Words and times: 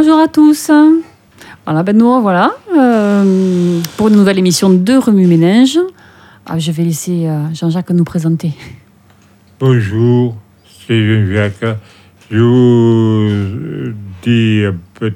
Bonjour 0.00 0.20
à 0.20 0.28
tous. 0.28 0.70
Voilà, 1.66 1.82
ben 1.82 1.96
nous 1.98 2.22
voilà 2.22 2.52
euh, 2.72 3.80
pour 3.96 4.06
une 4.06 4.14
nouvelle 4.14 4.38
émission 4.38 4.70
de 4.70 4.92
Remue 4.92 5.26
Ménage. 5.26 5.76
Ah, 6.46 6.56
je 6.56 6.70
vais 6.70 6.84
laisser 6.84 7.26
euh, 7.26 7.52
Jean-Jacques 7.52 7.90
nous 7.90 8.04
présenter. 8.04 8.52
Bonjour, 9.58 10.36
c'est 10.86 11.04
Jean-Jacques. 11.04 11.78
Je 12.30 12.38
vous 12.38 13.92
dis 14.22 14.62
un, 14.66 14.76
peu, 14.94 15.12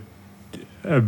un, 0.91 1.03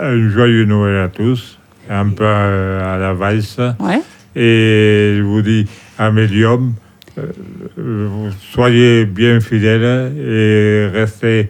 un 0.00 0.28
joyeux 0.28 0.64
Noël 0.64 1.04
à 1.04 1.08
tous, 1.08 1.56
un 1.88 2.08
peu 2.08 2.26
à 2.26 2.98
la 2.98 3.14
valse. 3.14 3.60
Ouais. 3.78 4.02
Et 4.34 5.14
je 5.18 5.22
vous 5.22 5.42
dis 5.42 5.68
à 5.98 6.10
médium, 6.10 6.72
euh, 7.16 8.30
soyez 8.52 9.04
bien 9.04 9.38
fidèles 9.38 10.16
et 10.18 10.88
restez 10.92 11.48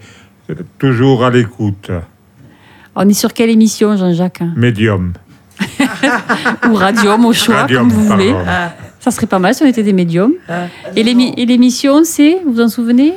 toujours 0.78 1.24
à 1.24 1.30
l'écoute. 1.30 1.90
On 2.96 3.08
est 3.08 3.12
sur 3.14 3.32
quelle 3.32 3.50
émission, 3.50 3.96
Jean-Jacques? 3.96 4.42
Médium. 4.56 5.12
Ou 6.68 6.74
Radium 6.74 7.24
au 7.26 7.32
choix, 7.32 7.56
Radium, 7.62 7.88
comme 7.88 7.90
vous 7.98 8.04
voulez. 8.04 8.32
pardon. 8.32 8.72
Ça 8.98 9.10
serait 9.10 9.26
pas 9.26 9.38
mal 9.38 9.54
si 9.54 9.62
on 9.62 9.66
était 9.66 9.82
des 9.82 9.92
médiums. 9.92 10.32
Et 10.96 11.02
l'émi- 11.02 11.32
et 11.36 11.46
l'émission, 11.46 12.02
c'est, 12.04 12.38
vous 12.44 12.52
vous 12.54 12.60
en 12.60 12.68
souvenez? 12.68 13.14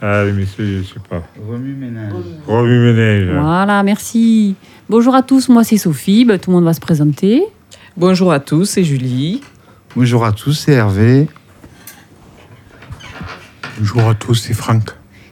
Ah, 0.00 0.24
l'émission, 0.24 0.56
je 0.64 0.78
ne 0.78 0.82
sais 0.84 1.00
pas. 1.08 1.22
Remue 1.48 1.74
ménage. 1.74 2.12
Revue 2.46 2.92
ménage. 2.92 3.36
Voilà, 3.42 3.82
merci. 3.82 4.54
Bonjour 4.88 5.14
à 5.14 5.22
tous, 5.22 5.48
moi 5.48 5.64
c'est 5.64 5.76
Sophie, 5.76 6.24
Ben, 6.24 6.38
tout 6.38 6.50
le 6.50 6.56
monde 6.56 6.64
va 6.64 6.72
se 6.72 6.80
présenter. 6.80 7.42
Bonjour 7.96 8.32
à 8.32 8.40
tous, 8.40 8.64
c'est 8.64 8.84
Julie. 8.84 9.40
Bonjour 9.96 10.24
à 10.24 10.32
tous, 10.32 10.52
c'est 10.52 10.72
Hervé. 10.72 11.28
Bonjour 13.78 14.08
à 14.08 14.14
tous, 14.14 14.34
c'est 14.34 14.54
Franck. 14.54 14.90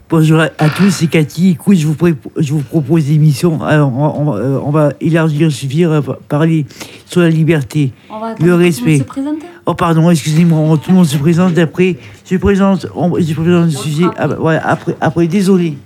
Bonjour 0.09 0.39
à, 0.41 0.49
tous, 0.71 0.91
c'est 0.91 1.09
Cathy. 1.09 1.51
Écoute, 1.51 1.77
je 1.77 1.87
vous, 1.87 1.95
pré- 1.95 2.15
je 2.37 2.53
vous 2.53 2.61
propose 2.61 3.09
une 3.09 3.17
émission. 3.17 3.61
Alors, 3.65 3.93
on, 3.93 4.29
on- 4.31 4.37
euh, 4.37 4.59
on 4.65 4.71
va 4.71 4.93
élargir, 5.01 5.51
suffire, 5.51 5.91
euh, 5.91 6.01
parler 6.29 6.65
sur 7.07 7.23
la 7.23 7.29
liberté. 7.29 7.93
On 8.09 8.21
va 8.21 8.35
Le 8.39 8.55
respect. 8.55 9.05
Oh, 9.67 9.75
pardon, 9.75 10.09
excusez-moi, 10.09 10.79
tout 10.79 10.91
le 10.91 10.97
monde 10.97 11.07
se 11.07 11.17
présente. 11.17 11.59
Après, 11.59 11.97
je 12.31 12.37
présente, 12.37 12.87
on- 12.95 13.19
je 13.19 13.35
présente 13.35 13.65
le 13.65 13.71
sujet. 13.71 14.05
Ah, 14.17 14.29
bah, 14.29 14.37
voilà, 14.39 14.65
après, 14.69 14.97
après, 15.01 15.27
désolé. 15.27 15.77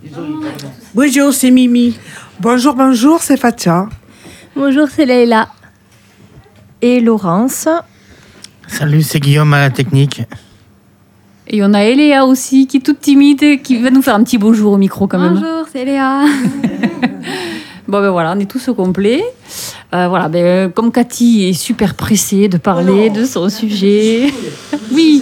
Bonjour, 0.95 1.33
c'est 1.33 1.51
Mimi. 1.51 1.97
Bonjour, 2.41 2.75
bonjour, 2.75 3.23
c'est 3.23 3.39
Fatia. 3.39 3.89
Bonjour, 4.55 4.87
c'est 4.95 5.07
Leïla. 5.07 5.49
Et 6.83 7.01
Laurence? 7.01 7.69
Salut, 8.69 9.01
c'est 9.03 9.19
Guillaume 9.21 9.55
à 9.55 9.61
la 9.61 9.71
technique. 9.71 10.23
Et 11.53 11.65
on 11.65 11.75
a 11.75 11.83
Eléa 11.83 12.27
aussi, 12.27 12.69
qui 12.69 12.77
est 12.77 12.81
toute 12.81 13.01
timide, 13.01 13.61
qui 13.62 13.77
va 13.79 13.91
nous 13.91 14.03
faire 14.03 14.15
un 14.15 14.23
petit 14.23 14.39
bonjour 14.39 14.73
au 14.73 14.77
micro 14.77 15.09
quand 15.09 15.19
même. 15.19 15.34
Bonjour, 15.34 15.67
c'est 15.70 15.84
Léa. 15.84 16.25
Bon 17.89 18.01
ben 18.01 18.11
voilà, 18.11 18.34
on 18.37 18.39
est 18.39 18.48
tous 18.48 18.69
au 18.69 18.75
complet. 18.75 19.25
Euh, 19.93 20.06
voilà, 20.06 20.28
ben, 20.28 20.71
comme 20.71 20.93
Cathy 20.93 21.48
est 21.48 21.53
super 21.55 21.95
pressée 21.95 22.47
de 22.47 22.56
parler 22.56 23.11
de 23.11 23.25
son 23.25 23.48
sujet. 23.48 24.33
Oui, 24.93 25.21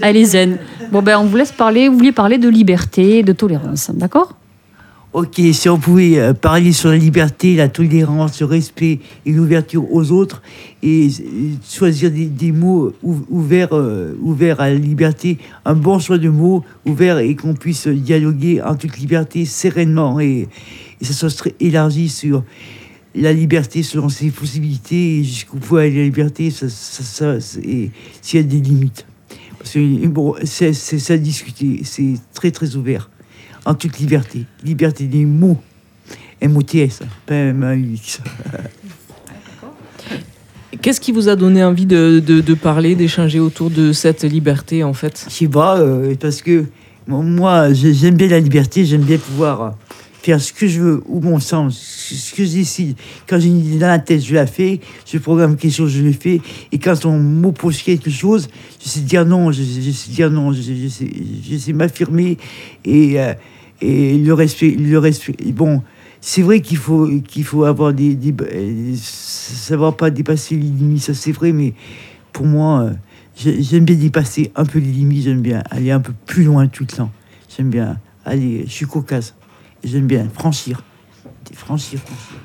elle 0.00 0.16
est 0.16 0.24
zen. 0.24 0.56
Bon 0.90 1.02
ben 1.02 1.18
on 1.18 1.24
vous 1.24 1.36
laisse 1.36 1.52
parler, 1.52 1.90
vous 1.90 1.96
vouliez 1.98 2.12
parler 2.12 2.38
de 2.38 2.48
liberté, 2.48 3.22
de 3.22 3.32
tolérance, 3.32 3.90
d'accord? 3.92 4.32
Ok, 5.16 5.40
si 5.54 5.70
on 5.70 5.78
pouvait 5.78 6.18
euh, 6.18 6.34
parler 6.34 6.72
sur 6.72 6.90
la 6.90 6.98
liberté, 6.98 7.56
la 7.56 7.70
tolérance, 7.70 8.38
le 8.40 8.44
respect 8.44 9.00
et 9.24 9.32
l'ouverture 9.32 9.90
aux 9.90 10.12
autres, 10.12 10.42
et, 10.82 11.08
euh, 11.08 11.52
choisir 11.66 12.10
des, 12.10 12.52
mots 12.52 12.92
ou- 13.02 13.24
ouverts, 13.30 13.72
euh, 13.72 14.14
ouverts 14.20 14.60
à 14.60 14.68
la 14.68 14.74
liberté, 14.74 15.38
un 15.64 15.72
bon 15.72 15.98
choix 15.98 16.18
de 16.18 16.28
mots 16.28 16.62
ouverts 16.84 17.16
et 17.16 17.34
qu'on 17.34 17.54
puisse 17.54 17.88
dialoguer 17.88 18.60
en 18.60 18.74
toute 18.74 18.98
liberté, 18.98 19.46
sereinement, 19.46 20.20
et, 20.20 20.48
et 21.00 21.04
ça 21.06 21.30
soit 21.30 21.50
élargi 21.60 22.10
sur 22.10 22.44
la 23.14 23.32
liberté 23.32 23.82
selon 23.82 24.10
ses 24.10 24.28
possibilités 24.28 25.20
et 25.20 25.24
jusqu'où 25.24 25.56
peut 25.56 25.78
aller 25.78 25.96
la 25.96 26.02
liberté, 26.02 26.50
ça, 26.50 26.68
ça, 26.68 27.36
et 27.64 27.90
s'il 28.20 28.40
y 28.40 28.42
a 28.42 28.46
des 28.46 28.60
limites. 28.60 29.06
Parce 29.58 29.78
bon, 29.78 30.34
c'est 30.44 30.74
ça 30.74 31.16
discuter, 31.16 31.80
c'est 31.84 32.16
très 32.34 32.50
très 32.50 32.76
ouvert 32.76 33.08
en 33.66 33.74
toute 33.74 33.98
liberté. 33.98 34.46
Liberté 34.64 35.04
des 35.04 35.26
mots. 35.26 35.58
M-O-T-S, 36.40 37.00
pas 37.26 37.34
M-A-U-X. 37.34 38.20
Qu'est-ce 40.82 41.00
qui 41.00 41.10
vous 41.12 41.28
a 41.28 41.36
donné 41.36 41.64
envie 41.64 41.86
de, 41.86 42.20
de- 42.24 42.40
de 42.40 42.54
parler, 42.54 42.94
d'échanger 42.94 43.40
autour 43.40 43.70
de 43.70 43.92
cette 43.92 44.24
liberté 44.24 44.84
en 44.84 44.92
fait? 44.92 45.24
Je 45.28 45.32
sais 45.34 45.48
pas, 45.48 45.78
euh, 45.80 46.14
parce 46.20 46.42
que 46.42 46.64
moi, 47.08 47.72
j'ai- 47.72 47.94
j'aime 47.94 48.16
bien 48.16 48.28
la 48.28 48.40
liberté, 48.40 48.84
j'aime 48.84 49.00
bien 49.02 49.16
pouvoir 49.16 49.74
faire 50.22 50.40
ce 50.40 50.52
que 50.52 50.66
je 50.66 50.80
veux, 50.80 51.02
ou 51.06 51.20
mon 51.20 51.38
sens, 51.40 51.78
ce 51.78 52.34
que 52.34 52.44
je 52.44 52.50
décide. 52.52 52.96
Quand 53.28 53.38
j'ai 53.40 53.46
une 53.48 53.60
idée 53.64 53.78
dans 53.78 53.86
la 53.86 54.00
tête, 54.00 54.22
je 54.24 54.34
la 54.34 54.46
fais, 54.46 54.80
je 55.10 55.18
programme 55.18 55.56
quelque 55.56 55.72
chose, 55.74 55.92
je 55.92 56.02
le 56.02 56.12
fais, 56.12 56.40
et 56.72 56.78
quand 56.78 57.06
on 57.06 57.18
m'oppose 57.18 57.80
quelque 57.80 58.10
chose, 58.10 58.48
je 58.82 58.88
sais 58.88 59.00
dire 59.00 59.24
non, 59.24 59.52
je, 59.52 59.62
je 59.62 59.90
sais 59.92 60.10
dire 60.10 60.30
non, 60.30 60.52
je, 60.52 60.60
je 60.62 60.88
sais, 60.88 61.08
je 61.48 61.56
sais 61.56 61.72
m'affirmer, 61.72 62.36
et, 62.84 63.18
euh, 63.20 63.32
et 63.80 64.18
le 64.18 64.32
respect, 64.34 64.70
le 64.70 64.98
respect, 64.98 65.34
bon, 65.52 65.82
c'est 66.20 66.42
vrai 66.42 66.60
qu'il 66.60 66.78
faut, 66.78 67.08
qu'il 67.26 67.44
faut 67.44 67.64
avoir 67.64 67.92
des, 67.92 68.14
des 68.14 68.34
savoir 68.96 69.96
pas 69.96 70.10
dépasser 70.10 70.54
les 70.56 70.62
limites, 70.62 71.02
ça 71.02 71.14
c'est 71.14 71.32
vrai, 71.32 71.52
mais 71.52 71.74
pour 72.32 72.46
moi, 72.46 72.80
euh, 72.82 72.90
j'ai- 73.36 73.62
j'aime 73.62 73.84
bien 73.84 73.96
dépasser 73.96 74.50
un 74.56 74.64
peu 74.64 74.78
les 74.78 74.86
limites, 74.90 75.24
j'aime 75.24 75.40
bien 75.42 75.62
aller 75.70 75.90
un 75.90 76.00
peu 76.00 76.12
plus 76.26 76.44
loin 76.44 76.66
tout 76.68 76.84
le 76.90 76.94
temps. 76.96 77.10
J'aime 77.56 77.70
bien 77.70 77.98
aller, 78.24 78.64
je 78.66 78.72
suis 78.72 78.86
caucase, 78.86 79.34
j'aime 79.84 80.06
bien 80.06 80.28
franchir, 80.32 80.82
franchir, 81.54 81.98
franchir. 82.00 82.38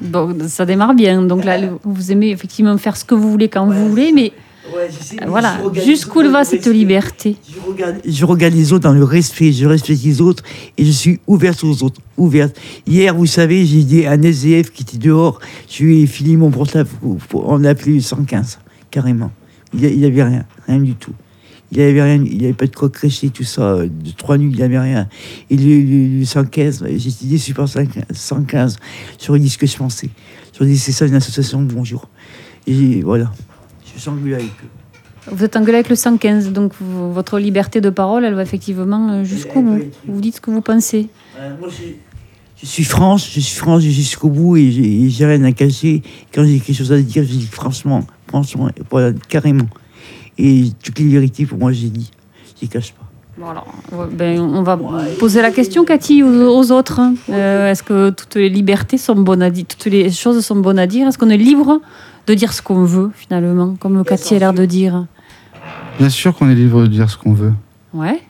Donc 0.00 0.36
ça 0.48 0.66
démarre 0.66 0.94
bien. 0.94 1.22
Donc 1.22 1.44
là, 1.44 1.58
vous 1.84 2.12
aimez 2.12 2.30
effectivement 2.30 2.76
faire 2.76 2.96
ce 2.96 3.04
que 3.04 3.14
vous 3.14 3.30
voulez 3.30 3.48
quand 3.48 3.66
vous 3.66 3.88
voulez, 3.88 4.12
mais 4.12 4.32
voilà, 5.28 5.58
jusqu'où 5.84 6.22
va 6.30 6.44
cette 6.44 6.66
liberté 6.66 7.36
Je 7.48 7.60
regarde, 7.70 7.96
je 8.06 8.24
regarde 8.24 8.54
les 8.54 8.72
autres 8.72 8.84
dans 8.84 8.92
le 8.92 9.04
respect, 9.04 9.52
je 9.52 9.66
respecte 9.66 10.02
les 10.02 10.20
autres 10.20 10.42
et 10.76 10.84
je 10.84 10.90
suis 10.90 11.20
ouverte 11.26 11.62
aux 11.64 11.82
autres, 11.82 12.00
ouverte. 12.16 12.56
Hier, 12.86 13.14
vous 13.14 13.26
savez, 13.26 13.64
j'ai 13.66 13.82
dit 13.82 14.06
à 14.06 14.12
un 14.12 14.22
SDF 14.22 14.70
qui 14.72 14.82
était 14.82 14.98
dehors, 14.98 15.40
je 15.68 15.84
lui 15.84 16.02
ai 16.02 16.06
filé 16.06 16.36
mon 16.36 16.50
portable, 16.50 16.88
on 17.34 17.58
l'a 17.58 17.70
appelé 17.70 17.94
le 17.94 18.00
115, 18.00 18.58
carrément. 18.90 19.30
Il 19.74 19.80
n'y 19.98 20.04
avait 20.04 20.22
rien, 20.22 20.44
rien 20.66 20.78
du 20.78 20.94
tout. 20.94 21.12
Il 21.72 21.78
n'y 21.78 21.84
avait 21.84 22.00
rien, 22.02 22.22
il 22.24 22.38
n'y 22.38 22.44
avait 22.44 22.52
pas 22.54 22.66
de 22.66 22.74
quoi 22.76 22.88
crécher, 22.88 23.28
tout 23.30 23.42
ça, 23.42 23.62
euh, 23.62 23.86
de 23.88 24.10
trois 24.16 24.38
nuits, 24.38 24.50
il 24.52 24.56
n'y 24.56 24.62
avait 24.62 24.78
rien. 24.78 25.08
Et 25.50 25.56
le, 25.56 25.80
le- 25.80 26.18
le 26.20 26.24
115, 26.24 26.84
j'étais 26.96 27.26
déçu 27.26 27.54
par 27.54 27.68
115, 27.68 28.76
j'aurais 29.24 29.40
dit 29.40 29.50
ce 29.50 29.58
que 29.58 29.66
je 29.66 29.76
pensais. 29.76 30.08
J'aurais 30.56 30.70
dit 30.70 30.78
c'est 30.78 30.92
ça 30.92 31.06
une 31.06 31.14
association, 31.16 31.60
bonjour. 31.62 32.08
Et 32.68 33.02
voilà, 33.02 33.32
suis 34.00 34.10
engueulé 34.10 34.34
avec 34.34 34.46
eux. 34.46 35.30
Vous 35.32 35.44
êtes 35.44 35.56
engueulé 35.56 35.74
avec 35.78 35.88
le 35.88 35.96
115, 35.96 36.52
donc 36.52 36.72
vous- 36.80 37.12
votre 37.12 37.38
liberté 37.38 37.80
de 37.80 37.90
parole, 37.90 38.24
elle 38.24 38.34
va 38.34 38.42
effectivement 38.42 39.10
euh, 39.10 39.24
jusqu'au 39.24 39.60
bout. 39.60 39.80
Vous 40.06 40.20
dites 40.20 40.36
ce 40.36 40.40
que 40.40 40.50
vous 40.52 40.60
pensez. 40.60 41.08
moi, 41.58 41.68
je, 42.62 42.66
suis 42.66 42.84
franche, 42.84 43.32
je 43.34 43.40
suis 43.40 43.56
franche 43.58 43.82
jusqu'au 43.82 44.28
bout 44.28 44.56
et 44.56 45.08
j'ai 45.10 45.26
rien 45.26 45.42
à 45.44 45.52
cacher. 45.52 46.02
Quand 46.32 46.44
j'ai 46.44 46.60
quelque 46.60 46.76
chose 46.76 46.92
à 46.92 46.98
dire, 47.00 47.24
je 47.24 47.28
dis 47.28 47.46
franchement, 47.46 48.04
franchement, 48.28 48.68
voilà, 48.90 49.12
carrément. 49.28 49.66
Et 50.38 50.66
toutes 50.84 50.98
les 51.00 51.08
vérités, 51.08 51.44
pour 51.46 51.58
moi, 51.58 51.72
j'ai 51.72 51.88
dit. 51.88 52.10
Je 52.56 52.62
les 52.62 52.68
cache 52.68 52.92
pas. 52.92 53.02
Bon, 53.38 53.48
alors, 53.50 53.66
ben, 54.12 54.38
on 54.40 54.62
va 54.62 54.78
poser 55.18 55.42
la 55.42 55.50
question, 55.50 55.84
Cathy, 55.84 56.22
aux, 56.22 56.28
aux 56.56 56.70
autres. 56.72 57.00
hein. 57.00 57.14
Euh, 57.30 57.70
Est-ce 57.70 57.82
que 57.82 58.08
toutes 58.10 58.36
les 58.36 58.48
libertés 58.48 58.96
sont 58.96 59.14
bonnes 59.16 59.42
à 59.42 59.50
dire 59.50 59.64
Toutes 59.66 59.86
les 59.92 60.10
choses 60.10 60.42
sont 60.44 60.56
bonnes 60.56 60.78
à 60.78 60.86
dire? 60.86 61.06
Est-ce 61.08 61.18
qu'on 61.18 61.28
est 61.30 61.36
libre 61.36 61.80
de 62.26 62.34
dire 62.34 62.52
ce 62.52 62.62
qu'on 62.62 62.84
veut, 62.84 63.10
finalement, 63.14 63.76
comme 63.78 64.04
Cathy 64.04 64.34
a 64.34 64.38
l'air 64.38 64.52
de 64.52 64.64
dire 64.64 65.06
Bien 65.98 66.08
sûr 66.10 66.34
qu'on 66.36 66.48
est 66.50 66.54
libre 66.54 66.82
de 66.82 66.86
dire 66.88 67.08
ce 67.08 67.16
qu'on 67.16 67.32
veut. 67.32 67.52
Ouais. 67.92 68.20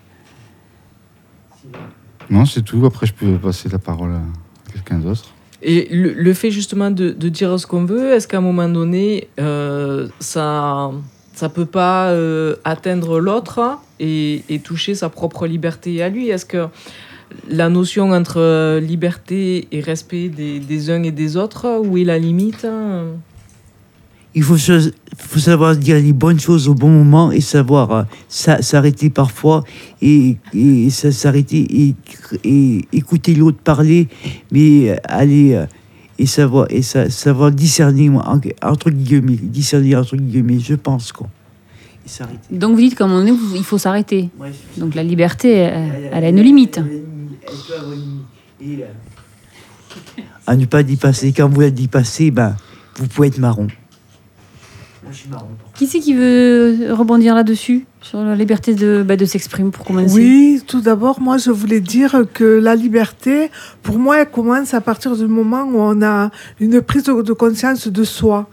Non, 2.30 2.44
c'est 2.44 2.62
tout. 2.62 2.84
Après, 2.86 3.06
je 3.06 3.14
peux 3.14 3.36
passer 3.38 3.68
la 3.68 3.78
parole 3.78 4.12
à 4.12 4.72
quelqu'un 4.72 4.98
d'autre. 4.98 5.24
Et 5.62 5.88
le, 5.91 6.12
le 6.12 6.34
fait 6.34 6.50
justement 6.50 6.91
de, 6.91 7.10
de 7.10 7.28
dire 7.28 7.59
ce 7.59 7.66
qu'on 7.66 7.84
veut, 7.84 8.12
est-ce 8.12 8.28
qu'à 8.28 8.38
un 8.38 8.42
moment 8.42 8.68
donné, 8.68 9.28
euh, 9.41 10.09
ça 10.21 10.92
ça 11.32 11.48
peut 11.48 11.66
pas 11.66 12.09
euh, 12.10 12.56
atteindre 12.65 13.21
l'autre 13.21 13.78
et, 14.00 14.42
et 14.48 14.59
toucher 14.60 14.94
sa 14.94 15.09
propre 15.09 15.47
liberté 15.47 16.03
à 16.03 16.09
lui? 16.09 16.28
Est-ce 16.28 16.47
que 16.47 16.68
la 17.48 17.68
notion 17.68 18.12
entre 18.12 18.41
euh, 18.41 18.80
liberté 18.80 19.66
et 19.72 19.80
respect 19.80 20.28
des, 20.28 20.60
des 20.60 20.91
uns 20.91 21.03
et 21.03 21.10
des 21.10 21.36
autres, 21.36 21.80
où 21.84 21.98
est 21.98 22.04
la 22.04 22.18
limite? 22.18 22.65
hein 22.65 23.04
Il 24.38 24.42
faut, 24.42 24.59
savoir 25.41 25.74
dire 25.77 25.97
les 25.97 26.12
bonnes 26.12 26.38
choses 26.38 26.68
au 26.68 26.74
bon 26.74 26.91
moment 26.91 27.33
et 27.33 27.41
savoir 27.41 27.91
euh, 27.91 28.03
s'a- 28.28 28.60
s'arrêter 28.60 29.09
parfois 29.09 29.65
et, 30.03 30.36
s'arrêter 31.10 31.66
et, 31.88 31.94
et 32.44 32.84
écouter 32.92 33.34
l'autre 33.34 33.56
parler, 33.59 34.09
mais 34.53 34.91
euh, 34.91 34.97
aller 35.04 35.54
euh, 35.54 35.65
et 36.18 36.27
savoir 36.27 36.66
et 36.68 36.83
sa- 36.83 37.09
savoir 37.09 37.50
discerner 37.50 38.10
entre 38.62 38.91
guillemets, 38.91 39.38
discerner 39.41 39.97
entre 39.97 40.16
guillemets, 40.16 40.60
je 40.60 40.74
pense 40.74 41.12
quoi. 41.12 41.28
Et. 42.04 42.38
Donc 42.50 42.74
vous 42.74 42.80
dites 42.83 42.94
moment 43.09 43.21
donné, 43.21 43.33
vous- 43.33 43.56
il 43.56 43.65
faut 43.65 43.78
s'arrêter. 43.78 44.28
Donc 44.77 44.94
la 44.94 45.03
liberté, 45.03 45.50
elle, 45.54 46.10
elle 46.12 46.24
a 46.24 46.28
une 46.28 46.42
limite. 46.42 46.77
Euh, 46.78 47.03
à 50.47 50.56
ne 50.56 50.66
pas 50.66 50.83
dépasser. 50.83 51.33
Quand 51.33 51.48
vous 51.48 51.62
la 51.62 51.71
dépassez, 51.71 52.30
ben, 52.30 52.54
vous 52.98 53.06
pouvez 53.09 53.28
être 53.28 53.38
marron. 53.38 53.68
Qui 55.74 55.86
c'est 55.86 56.00
qui 56.00 56.14
veut 56.14 56.92
rebondir 56.92 57.34
là-dessus? 57.34 57.86
Sur 58.08 58.20
la 58.22 58.36
liberté 58.36 58.74
de, 58.74 59.03
bah, 59.04 59.16
de 59.16 59.24
s'exprimer 59.24 59.70
pour 59.72 59.84
commencer 59.84 60.14
Oui, 60.14 60.62
tout 60.64 60.80
d'abord, 60.80 61.20
moi, 61.20 61.38
je 61.38 61.50
voulais 61.50 61.80
dire 61.80 62.22
que 62.32 62.44
la 62.44 62.76
liberté, 62.76 63.50
pour 63.82 63.98
moi, 63.98 64.20
elle 64.20 64.30
commence 64.30 64.74
à 64.74 64.80
partir 64.80 65.16
du 65.16 65.26
moment 65.26 65.64
où 65.64 65.78
on 65.78 66.00
a 66.03 66.30
une 66.60 66.80
prise 66.82 67.03
de 67.03 67.32
conscience 67.32 67.88
de 67.88 68.04
soi. 68.04 68.48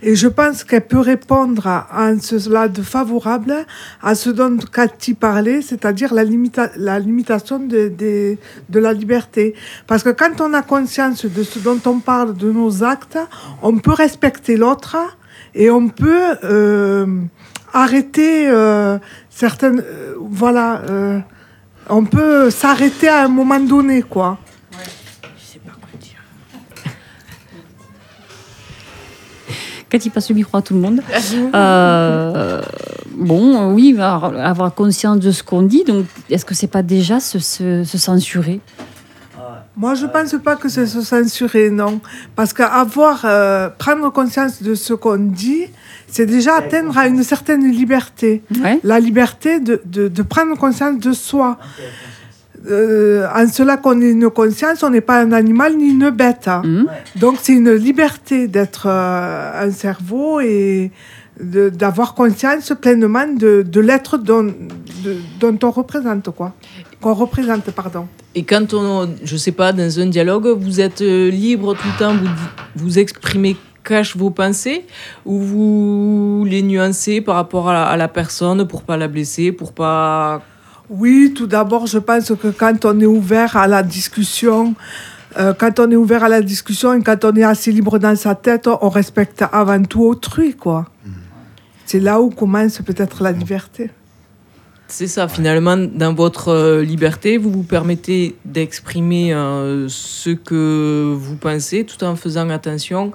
Et 0.00 0.14
je 0.16 0.26
pense 0.26 0.64
qu'elle 0.64 0.86
peut 0.86 1.00
répondre 1.00 1.66
à, 1.66 1.86
à 2.06 2.18
cela 2.18 2.68
de 2.68 2.80
favorable 2.80 3.54
à 4.02 4.14
ce 4.14 4.30
dont 4.30 4.56
Cathy 4.72 5.12
parlait, 5.12 5.60
c'est-à-dire 5.60 6.14
la, 6.14 6.24
limita- 6.24 6.70
la 6.76 6.98
limitation 6.98 7.58
de, 7.58 7.88
de, 7.88 8.38
de 8.70 8.78
la 8.78 8.94
liberté. 8.94 9.54
Parce 9.86 10.02
que 10.02 10.10
quand 10.10 10.40
on 10.40 10.54
a 10.54 10.62
conscience 10.62 11.26
de 11.26 11.42
ce 11.42 11.58
dont 11.58 11.80
on 11.84 11.98
parle, 11.98 12.34
de 12.34 12.50
nos 12.50 12.82
actes, 12.82 13.18
on 13.62 13.76
peut 13.78 13.92
respecter 13.92 14.56
l'autre 14.56 14.96
et 15.54 15.70
on 15.70 15.88
peut 15.88 16.36
euh, 16.44 17.06
arrêter 17.74 18.48
euh, 18.48 18.98
certaines... 19.28 19.80
euh, 19.80 20.14
voilà. 20.18 20.80
euh, 20.88 21.18
on 21.90 22.04
peut 22.06 22.48
s'arrêter 22.50 23.08
à 23.08 23.24
un 23.24 23.28
moment 23.28 23.60
donné, 23.60 24.00
quoi. 24.02 24.38
Quand 29.90 30.04
il 30.04 30.10
passe 30.10 30.28
le 30.30 30.34
micro 30.34 30.56
à 30.56 30.62
tout 30.62 30.74
le 30.74 30.80
monde. 30.80 31.00
Euh, 31.54 32.62
bon, 33.14 33.72
oui, 33.74 33.96
avoir 34.00 34.74
conscience 34.74 35.18
de 35.18 35.30
ce 35.30 35.42
qu'on 35.42 35.62
dit. 35.62 35.84
Donc, 35.84 36.06
est-ce 36.30 36.44
que 36.44 36.54
c'est 36.54 36.66
pas 36.66 36.82
déjà 36.82 37.20
se, 37.20 37.38
se- 37.38 37.84
se 37.84 37.98
censurer? 37.98 38.60
Moi, 39.76 39.94
je 39.94 40.06
pense 40.06 40.34
pas 40.42 40.54
que 40.56 40.68
c'est 40.68 40.86
se 40.86 41.00
censurer, 41.02 41.68
non. 41.70 42.00
Parce 42.36 42.52
qu'avoir, 42.52 43.22
euh, 43.24 43.68
prendre 43.76 44.10
conscience 44.12 44.62
de 44.62 44.74
ce 44.76 44.94
qu'on 44.94 45.16
dit, 45.18 45.66
c'est 46.06 46.26
déjà 46.26 46.56
atteindre 46.56 46.96
à 46.96 47.08
une 47.08 47.22
certaine 47.24 47.68
liberté. 47.70 48.42
Ouais. 48.62 48.78
La 48.84 49.00
liberté 49.00 49.58
de, 49.58 49.82
de, 49.84 50.06
de 50.08 50.22
prendre 50.22 50.56
conscience 50.56 50.98
de 51.00 51.12
soi. 51.12 51.58
Euh, 52.70 53.26
en 53.34 53.46
cela 53.48 53.76
qu'on 53.76 54.00
ait 54.00 54.10
une 54.12 54.30
conscience, 54.30 54.82
on 54.82 54.90
n'est 54.90 55.02
pas 55.02 55.20
un 55.20 55.32
animal 55.32 55.76
ni 55.76 55.88
une 55.90 56.08
bête. 56.10 56.48
hein. 56.48 56.62
Mhm. 56.64 56.86
Donc 57.16 57.36
c'est 57.42 57.52
une 57.54 57.72
liberté 57.72 58.48
d'être 58.48 58.86
euh, 58.88 59.66
un 59.66 59.70
cerveau 59.70 60.40
et 60.40 60.90
de- 61.40 61.68
d'avoir 61.68 62.14
conscience 62.14 62.72
pleinement 62.80 63.26
de, 63.26 63.62
de 63.68 63.80
l'être 63.80 64.16
dont, 64.16 64.54
dont 65.40 65.58
on 65.62 65.70
représente, 65.70 66.30
quoi. 66.30 66.54
Qu'on 67.04 67.12
représente, 67.12 67.70
pardon. 67.72 68.06
Et 68.34 68.44
quand 68.44 68.72
on, 68.72 69.10
je 69.22 69.36
sais 69.36 69.52
pas, 69.52 69.74
dans 69.74 70.00
un 70.00 70.06
dialogue, 70.06 70.46
vous 70.46 70.80
êtes 70.80 71.02
euh, 71.02 71.28
libre 71.28 71.74
tout 71.74 71.86
le 71.86 71.98
temps, 71.98 72.14
vous 72.14 72.30
vous 72.76 72.98
exprimez 72.98 73.58
cache 73.82 74.16
vos 74.16 74.30
pensées 74.30 74.86
ou 75.26 75.38
vous 75.38 76.46
les 76.48 76.62
nuancez 76.62 77.20
par 77.20 77.34
rapport 77.34 77.68
à 77.68 77.74
la, 77.74 77.84
à 77.84 77.98
la 77.98 78.08
personne 78.08 78.66
pour 78.66 78.84
pas 78.84 78.96
la 78.96 79.08
blesser, 79.08 79.52
pour 79.52 79.74
pas 79.74 80.40
Oui, 80.88 81.34
tout 81.36 81.46
d'abord, 81.46 81.86
je 81.86 81.98
pense 81.98 82.32
que 82.40 82.48
quand 82.48 82.86
on 82.86 82.98
est 82.98 83.04
ouvert 83.04 83.54
à 83.58 83.68
la 83.68 83.82
discussion, 83.82 84.74
euh, 85.36 85.52
quand 85.52 85.78
on 85.80 85.90
est 85.90 85.96
ouvert 85.96 86.24
à 86.24 86.30
la 86.30 86.40
discussion 86.40 86.94
et 86.94 87.02
quand 87.02 87.22
on 87.26 87.36
est 87.36 87.44
assez 87.44 87.70
libre 87.70 87.98
dans 87.98 88.16
sa 88.16 88.34
tête, 88.34 88.66
on 88.66 88.88
respecte 88.88 89.44
avant 89.52 89.82
tout 89.82 90.04
autrui, 90.04 90.54
quoi. 90.54 90.86
C'est 91.84 92.00
là 92.00 92.22
où 92.22 92.30
commence 92.30 92.78
peut-être 92.78 93.22
la 93.22 93.32
liberté. 93.32 93.90
C'est 94.86 95.06
ça, 95.08 95.28
finalement, 95.28 95.76
dans 95.76 96.14
votre 96.14 96.48
euh, 96.48 96.82
liberté, 96.84 97.38
vous 97.38 97.50
vous 97.50 97.62
permettez 97.62 98.36
d'exprimer 98.44 99.32
euh, 99.32 99.86
ce 99.88 100.30
que 100.30 101.14
vous 101.18 101.36
pensez 101.36 101.84
tout 101.84 102.04
en 102.04 102.14
faisant 102.16 102.48
attention, 102.50 103.12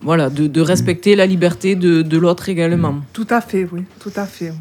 voilà, 0.00 0.30
de, 0.30 0.46
de 0.46 0.60
respecter 0.60 1.16
la 1.16 1.26
liberté 1.26 1.74
de, 1.74 2.02
de 2.02 2.16
l'autre 2.18 2.48
également. 2.48 3.00
Tout 3.12 3.26
à 3.30 3.40
fait, 3.40 3.66
oui, 3.72 3.82
tout 3.98 4.12
à 4.14 4.26
fait. 4.26 4.50
oui. 4.50 4.56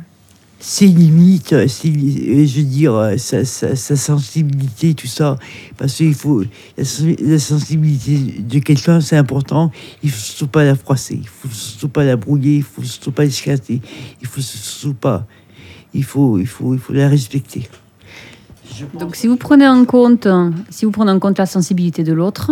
ses 0.60 0.88
limites, 0.88 1.68
ses 1.68 1.90
euh, 1.90 2.46
je 2.48 2.58
veux 2.60 2.64
dire, 2.66 3.12
sa, 3.18 3.46
sa- 3.46 3.76
sa 3.76 3.96
sensibilité, 3.96 4.94
tout 4.96 5.08
ça. 5.08 5.38
Parce 5.78 5.94
qu'il 5.96 6.16
faut. 6.16 6.44
La, 6.78 6.84
sen- 6.84 7.16
la 7.22 7.38
sensibilité 7.40 8.18
de 8.40 8.60
quelqu'un, 8.60 9.00
c'est 9.00 9.18
important. 9.18 9.72
Il 10.02 10.08
ne 10.08 10.12
faut 10.12 10.20
surtout 10.22 10.48
pas 10.48 10.64
la 10.64 10.76
froisser. 10.76 11.16
Il 11.16 11.22
ne 11.22 11.26
faut 11.28 11.50
surtout 11.54 11.90
pas 11.90 12.04
la 12.04 12.16
brouiller. 12.16 12.56
Il 12.56 12.60
ne 12.60 12.64
faut 12.64 12.84
surtout 12.84 13.12
pas 13.12 13.24
l'esclater. 13.26 13.80
Il 14.22 14.28
faut 14.28 14.42
surtout 14.42 14.96
pas. 14.96 15.28
Il 15.96 16.04
faut, 16.04 16.38
il 16.38 16.46
faut, 16.48 16.74
il 16.74 16.80
faut 16.80 16.94
la 16.94 17.08
respecter. 17.10 17.68
Donc, 19.00 19.16
si 19.16 19.28
vous 19.28 19.38
prenez 19.38 19.68
en 19.68 19.86
compte, 19.86 20.28
si 20.70 20.84
vous 20.86 20.92
prenez 20.92 21.12
en 21.12 21.20
compte 21.20 21.38
la 21.38 21.46
sensibilité 21.46 22.04
de 22.04 22.12
l'autre, 22.14 22.52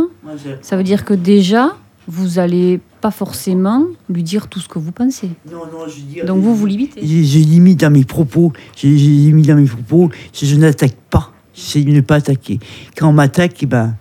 ça 0.61 0.77
veut 0.77 0.83
dire 0.83 1.03
que 1.03 1.13
déjà, 1.13 1.75
vous 2.07 2.39
allez 2.39 2.79
pas 3.01 3.11
forcément 3.11 3.85
lui 4.09 4.23
dire 4.23 4.47
tout 4.47 4.59
ce 4.61 4.67
que 4.69 4.79
vous 4.79 4.91
pensez. 4.93 5.29
Non, 5.51 5.59
non, 5.71 5.87
je 5.87 5.99
dire. 6.01 6.25
Donc, 6.25 6.41
vous 6.41 6.55
vous 6.55 6.65
limitez. 6.65 7.01
Je, 7.05 7.23
je 7.23 7.39
limite 7.39 7.79
dans 7.81 7.91
mes 7.91 8.05
propos. 8.05 8.53
Je, 8.77 8.87
je 8.87 8.93
limite 9.09 9.47
dans 9.47 9.55
mes 9.55 9.65
propos. 9.67 10.09
Je, 10.33 10.45
je 10.45 10.55
n'attaque 10.55 10.95
pas. 11.09 11.31
De 11.75 11.79
ne 11.91 12.01
pas 12.01 12.15
attaquer. 12.15 12.59
Quand 12.97 13.09
on 13.09 13.13
m'attaque, 13.13 13.61
eh 13.61 13.65
ben, 13.67 13.95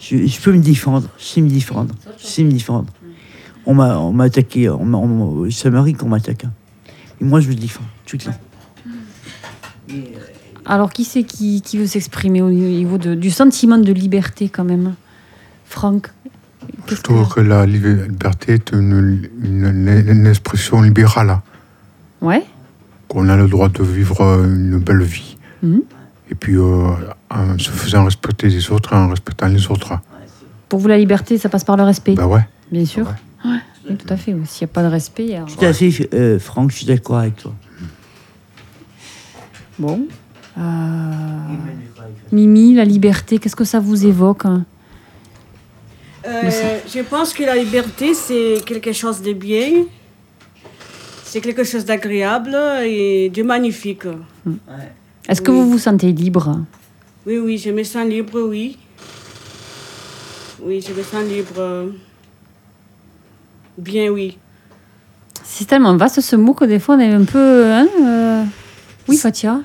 je, 0.00 0.26
je 0.26 0.40
peux 0.40 0.52
me 0.52 0.58
défendre. 0.62 1.08
Je 1.18 1.24
sais 1.24 1.40
me 1.40 1.48
défendre. 1.50 1.94
Je 2.18 2.26
sais 2.26 2.42
me 2.42 2.50
défendre. 2.50 2.86
On 3.66 3.74
m'a 3.74 3.98
on 3.98 4.12
m'a 4.12 4.24
attaqué. 4.24 4.68
On 4.70 4.84
m'a- 4.84 4.98
on 4.98 5.50
ça 5.50 5.70
m'arrive 5.70 5.96
qu'on 5.96 6.08
m'attaque. 6.08 6.44
hein. 6.44 6.52
Et 7.20 7.24
moi, 7.24 7.40
je 7.40 7.48
me 7.48 7.54
défends 7.54 7.84
tout 8.06 8.16
le 8.18 8.24
temps. 8.24 8.38
Alors, 10.66 10.92
qui 10.92 11.04
c'est 11.04 11.22
qui, 11.22 11.62
qui 11.62 11.78
veut 11.78 11.86
s'exprimer 11.86 12.42
au 12.42 12.50
niveau 12.50 12.98
de- 12.98 13.14
du 13.14 13.30
sentiment 13.30 13.78
de 13.78 13.92
liberté, 13.92 14.48
quand 14.48 14.64
même 14.64 14.94
Franck? 15.64 16.08
Je 16.88 16.96
trouve 16.96 17.28
que 17.28 17.40
la 17.40 17.64
liberté 17.66 18.54
est 18.54 18.72
une, 18.72 19.28
une- 19.42 20.04
une 20.08 20.26
expression 20.26 20.82
libérale. 20.82 21.40
Ouais 22.20 22.44
qu'on 23.08 23.26
a 23.30 23.36
le 23.38 23.48
droit 23.48 23.70
de 23.70 23.82
vivre 23.82 24.20
une 24.44 24.78
belle 24.80 25.00
vie. 25.02 25.38
Mhm. 25.62 25.80
Et 26.30 26.34
puis, 26.34 26.56
euh, 26.56 26.88
en 27.30 27.58
se 27.58 27.70
faisant 27.70 28.04
respecter 28.04 28.48
les 28.48 28.70
autres 28.70 28.94
en 28.94 29.08
respectant 29.08 29.46
les 29.48 29.66
autres. 29.70 29.94
Pour 30.68 30.78
vous, 30.80 30.88
la 30.88 30.98
liberté, 30.98 31.38
ça 31.38 31.48
passe 31.48 31.64
par 31.64 31.78
le 31.78 31.84
respect, 31.84 32.12
Ben 32.14 32.26
ouais. 32.26 32.46
bien 32.70 32.84
sûr. 32.84 33.06
Ouais. 33.06 33.50
Ouais, 33.50 33.58
oui, 33.88 33.96
tout 33.96 34.12
à 34.12 34.18
fait. 34.18 34.36
S'il 34.44 34.66
n'y 34.66 34.70
a 34.70 34.74
pas 34.74 34.82
de 34.82 34.88
respect, 34.88 35.24
il 35.24 35.30
y 35.30 35.36
a- 35.36 35.44
Tout 35.44 35.64
à 35.64 35.72
fait, 35.72 36.10
euh, 36.12 36.38
Franck, 36.38 36.70
je 36.72 36.76
suis 36.76 36.86
d'accord 36.86 37.16
avec 37.16 37.36
toi. 37.36 37.54
Bon. 39.78 40.06
Euh, 40.58 40.60
Mimi, 42.32 42.74
la 42.74 42.84
liberté, 42.84 43.38
qu'est-ce 43.38 43.56
que 43.56 43.64
ça 43.64 43.78
vous 43.80 44.04
évoque 44.06 44.44
hein 44.44 44.64
Euh, 46.26 46.50
je 46.86 47.00
pense 47.00 47.32
que 47.32 47.44
la 47.44 47.54
liberté, 47.56 48.12
c'est 48.12 48.60
quelque 48.66 48.92
chose 48.92 49.22
de 49.22 49.32
bien. 49.32 49.84
C'est 51.24 51.40
quelque 51.40 51.62
chose 51.64 51.84
d'agréable 51.84 52.56
et 52.84 53.30
de 53.30 53.42
magnifique. 53.42 54.04
Est-ce 55.28 55.40
que 55.40 55.50
Oui. 55.50 55.58
vous 55.58 55.70
vous 55.70 55.78
sentez 55.78 56.12
libre 56.12 56.58
Oui, 57.26 57.38
oui, 57.38 57.58
je 57.58 57.70
me 57.70 57.82
sens 57.84 58.06
libre, 58.08 58.40
oui. 58.42 58.76
Oui, 60.62 60.80
je 60.86 60.92
me 60.92 61.02
sens 61.02 61.22
libre. 61.24 61.92
Bien, 63.76 64.08
oui. 64.10 64.36
C'est 65.44 65.66
tellement 65.66 65.96
vaste 65.96 66.20
ce 66.20 66.36
mot 66.36 66.52
que 66.52 66.64
des 66.64 66.78
fois 66.80 66.96
on 66.96 67.00
est 67.00 67.12
un 67.12 67.24
peu. 67.24 67.64
hein, 67.72 67.86
euh, 68.02 68.44
Oui, 69.08 69.16
Fatia 69.16 69.60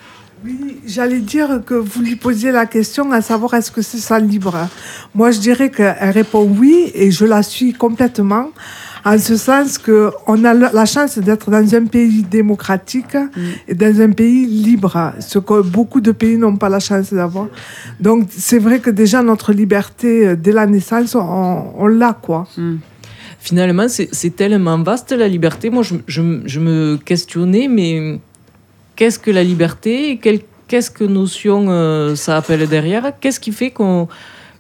Oui, 0.46 0.78
j'allais 0.86 1.20
dire 1.20 1.62
que 1.66 1.74
vous 1.74 2.02
lui 2.02 2.16
posiez 2.16 2.52
la 2.52 2.66
question 2.66 3.12
à 3.12 3.22
savoir 3.22 3.54
est-ce 3.54 3.72
que 3.72 3.82
c'est 3.82 3.98
ça 4.10 4.20
libre. 4.20 4.58
Moi, 5.16 5.32
je 5.32 5.40
dirais 5.40 5.70
qu'elle 5.72 6.10
répond 6.12 6.44
oui 6.60 6.92
et 6.94 7.12
je 7.12 7.26
la 7.26 7.44
suis 7.44 7.74
complètement. 7.74 8.50
En 9.06 9.18
ce 9.20 9.36
sens 9.36 9.78
qu'on 9.78 10.46
a 10.46 10.54
la 10.54 10.86
chance 10.86 11.18
d'être 11.18 11.52
dans 11.52 11.76
un 11.76 11.86
pays 11.86 12.24
démocratique 12.24 13.18
et 13.68 13.74
dans 13.76 14.00
un 14.00 14.12
pays 14.12 14.46
libre, 14.46 15.14
ce 15.20 15.40
que 15.40 15.62
beaucoup 15.62 16.00
de 16.00 16.14
pays 16.14 16.38
n'ont 16.38 16.56
pas 16.56 16.70
la 16.70 16.80
chance 16.80 17.14
d'avoir. 17.14 17.48
Donc, 18.00 18.30
c'est 18.30 18.60
vrai 18.60 18.80
que 18.80 18.90
déjà 18.90 19.22
notre 19.22 19.52
liberté, 19.52 20.28
euh, 20.28 20.36
dès 20.38 20.54
la 20.54 20.66
naissance, 20.68 21.16
on, 21.16 21.74
on 21.78 21.88
l'a, 21.88 22.14
quoi. 22.14 22.48
Finalement, 23.40 23.90
c'est 23.90 24.08
c'est 24.14 24.34
tellement 24.38 24.82
vaste 24.82 25.12
la 25.12 25.28
liberté. 25.28 25.70
Moi, 25.70 25.84
je, 25.84 25.96
je- 26.08 26.42
je 26.46 26.60
me 26.62 26.96
questionnais, 26.96 27.68
mais 27.68 28.20
qu'est-ce 28.96 29.20
que 29.20 29.32
la 29.32 29.44
liberté 29.44 30.20
Qu'est-ce 30.68 30.90
que 30.90 31.04
notion 31.04 31.66
euh, 31.70 32.16
ça 32.16 32.38
appelle 32.38 32.68
derrière? 32.68 33.14
Qu'est-ce 33.20 33.40
qui 33.40 33.52
fait 33.52 33.72
qu'on 33.72 34.08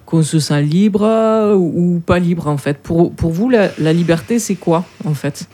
qu'on 0.05 0.21
se 0.21 0.39
sent 0.39 0.61
libre 0.61 1.03
euh, 1.03 1.55
ou 1.55 2.01
pas 2.05 2.19
libre, 2.19 2.47
en 2.47 2.57
fait? 2.57 2.77
Pour, 2.77 3.13
pour 3.13 3.31
vous, 3.31 3.49
la, 3.49 3.69
la 3.79 3.93
liberté, 3.93 4.37
c'est 4.37 4.55
quoi, 4.55 4.85
en 5.05 5.13
fait? 5.13 5.47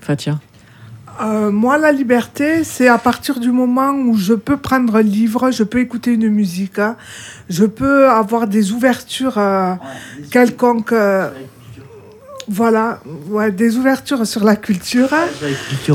Fatia. 0.00 0.38
Euh, 1.22 1.50
moi, 1.50 1.78
la 1.78 1.92
liberté, 1.92 2.62
c'est 2.62 2.88
à 2.88 2.98
partir 2.98 3.40
du 3.40 3.50
moment 3.50 3.90
où 3.92 4.16
je 4.16 4.34
peux 4.34 4.58
prendre 4.58 4.96
un 4.96 5.02
livre, 5.02 5.50
je 5.50 5.64
peux 5.64 5.80
écouter 5.80 6.12
une 6.12 6.28
musique, 6.28 6.78
hein, 6.78 6.96
je 7.48 7.64
peux 7.64 8.08
avoir 8.10 8.46
des 8.46 8.72
ouvertures 8.72 9.38
euh, 9.38 9.74
quelconques. 10.30 10.94
Voilà, 12.48 13.00
ouais, 13.28 13.50
des 13.50 13.76
ouvertures 13.76 14.26
sur 14.26 14.44
la 14.44 14.56
culture, 14.56 15.08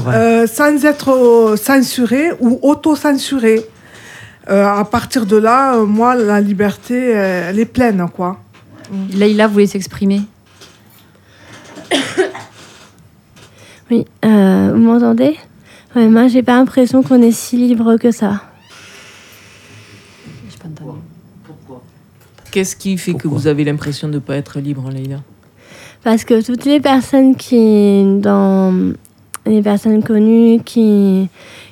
euh, 0.07 0.47
sans 0.47 0.83
être 0.85 1.09
euh, 1.11 1.55
censuré 1.55 2.31
ou 2.39 2.59
auto-censuré. 2.61 3.65
Euh, 4.49 4.65
à 4.65 4.83
partir 4.85 5.25
de 5.25 5.37
là, 5.37 5.75
euh, 5.75 5.85
moi, 5.85 6.15
la 6.15 6.41
liberté, 6.41 7.15
euh, 7.15 7.49
elle 7.49 7.59
est 7.59 7.65
pleine, 7.65 8.07
quoi. 8.13 8.39
Leïla 9.13 9.47
voulait 9.47 9.67
s'exprimer. 9.67 10.21
Oui, 13.89 14.05
euh, 14.23 14.71
vous 14.73 14.79
m'entendez? 14.79 15.37
Ouais, 15.97 16.07
Moi, 16.07 16.29
j'ai 16.29 16.43
pas 16.43 16.53
l'impression 16.53 17.03
qu'on 17.03 17.21
est 17.21 17.33
si 17.33 17.57
libre 17.57 17.97
que 17.97 18.11
ça. 18.11 18.41
Entendu. 20.65 20.99
Qu'est-ce 22.51 22.77
qui 22.77 22.97
fait 22.97 23.13
que 23.15 23.27
vous 23.27 23.47
avez 23.47 23.65
l'impression 23.65 24.07
de 24.07 24.13
ne 24.13 24.19
pas 24.19 24.37
être 24.37 24.59
libre, 24.61 24.89
Leïla? 24.89 25.21
Parce 26.03 26.23
que 26.23 26.43
toutes 26.43 26.65
les 26.65 26.79
personnes 26.79 27.35
qui, 27.35 28.03
dans 28.19 28.93
les 29.45 29.61
personnes 29.61 30.03
connues 30.03 30.59
qui, 30.63 31.29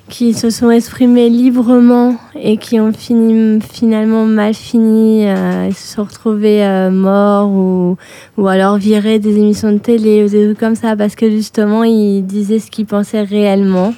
qui 0.07 0.33
se 0.33 0.49
sont 0.49 0.69
exprimées 0.69 1.29
librement 1.29 2.15
et 2.35 2.57
qui 2.57 2.79
ont 2.79 2.91
fini, 2.91 3.59
finalement 3.61 4.25
mal 4.25 4.53
fini, 4.53 5.27
euh, 5.27 5.71
se 5.71 5.95
sont 5.95 6.03
retrouvées 6.03 6.63
euh, 6.63 6.91
morts 6.91 7.49
ou, 7.49 7.97
ou 8.37 8.47
alors 8.47 8.77
virés 8.77 9.19
des 9.19 9.37
émissions 9.37 9.71
de 9.71 9.77
télé 9.77 10.23
ou 10.23 10.29
des 10.29 10.45
trucs 10.45 10.59
comme 10.59 10.75
ça 10.75 10.95
parce 10.95 11.15
que 11.15 11.29
justement 11.29 11.83
ils 11.83 12.23
disaient 12.23 12.59
ce 12.59 12.69
qu'ils 12.69 12.85
pensaient 12.85 13.23
réellement. 13.23 13.93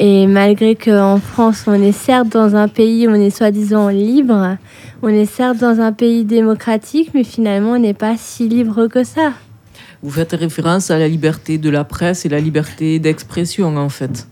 Et 0.00 0.26
malgré 0.26 0.74
qu'en 0.74 1.18
France, 1.18 1.64
on 1.66 1.80
est 1.80 1.92
certes 1.92 2.28
dans 2.28 2.56
un 2.56 2.66
pays 2.66 3.06
où 3.06 3.10
on 3.10 3.14
est 3.14 3.30
soi-disant 3.30 3.88
libre, 3.88 4.56
on 5.02 5.08
est 5.08 5.26
certes 5.26 5.58
dans 5.58 5.80
un 5.80 5.92
pays 5.92 6.24
démocratique, 6.24 7.10
mais 7.14 7.22
finalement, 7.22 7.72
on 7.72 7.78
n'est 7.78 7.94
pas 7.94 8.16
si 8.16 8.48
libre 8.48 8.88
que 8.88 9.04
ça. 9.04 9.32
Vous 10.02 10.10
faites 10.10 10.32
référence 10.32 10.90
à 10.90 10.98
la 10.98 11.08
liberté 11.08 11.58
de 11.58 11.70
la 11.70 11.84
presse 11.84 12.26
et 12.26 12.28
la 12.28 12.40
liberté 12.40 12.98
d'expression, 12.98 13.76
en 13.76 13.88
fait. 13.88 14.26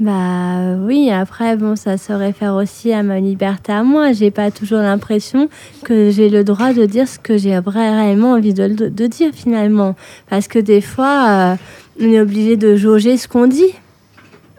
Bah 0.00 0.74
oui, 0.78 1.10
après, 1.10 1.56
bon, 1.56 1.74
ça 1.76 1.96
se 1.96 2.12
réfère 2.12 2.54
aussi 2.54 2.92
à 2.92 3.02
ma 3.02 3.18
liberté 3.20 3.72
à 3.72 3.82
moi. 3.82 4.12
J'ai 4.12 4.30
pas 4.30 4.50
toujours 4.50 4.80
l'impression 4.80 5.48
que 5.84 6.10
j'ai 6.10 6.28
le 6.28 6.44
droit 6.44 6.72
de 6.72 6.84
dire 6.84 7.08
ce 7.08 7.18
que 7.18 7.38
j'ai 7.38 7.58
réellement 7.58 8.32
envie 8.32 8.52
de, 8.52 8.68
de, 8.68 8.88
de 8.88 9.06
dire 9.06 9.30
finalement. 9.32 9.94
Parce 10.28 10.48
que 10.48 10.58
des 10.58 10.82
fois, 10.82 11.26
euh, 11.28 11.56
on 12.00 12.12
est 12.12 12.20
obligé 12.20 12.56
de 12.56 12.76
jauger 12.76 13.16
ce 13.16 13.26
qu'on 13.26 13.46
dit. 13.46 13.72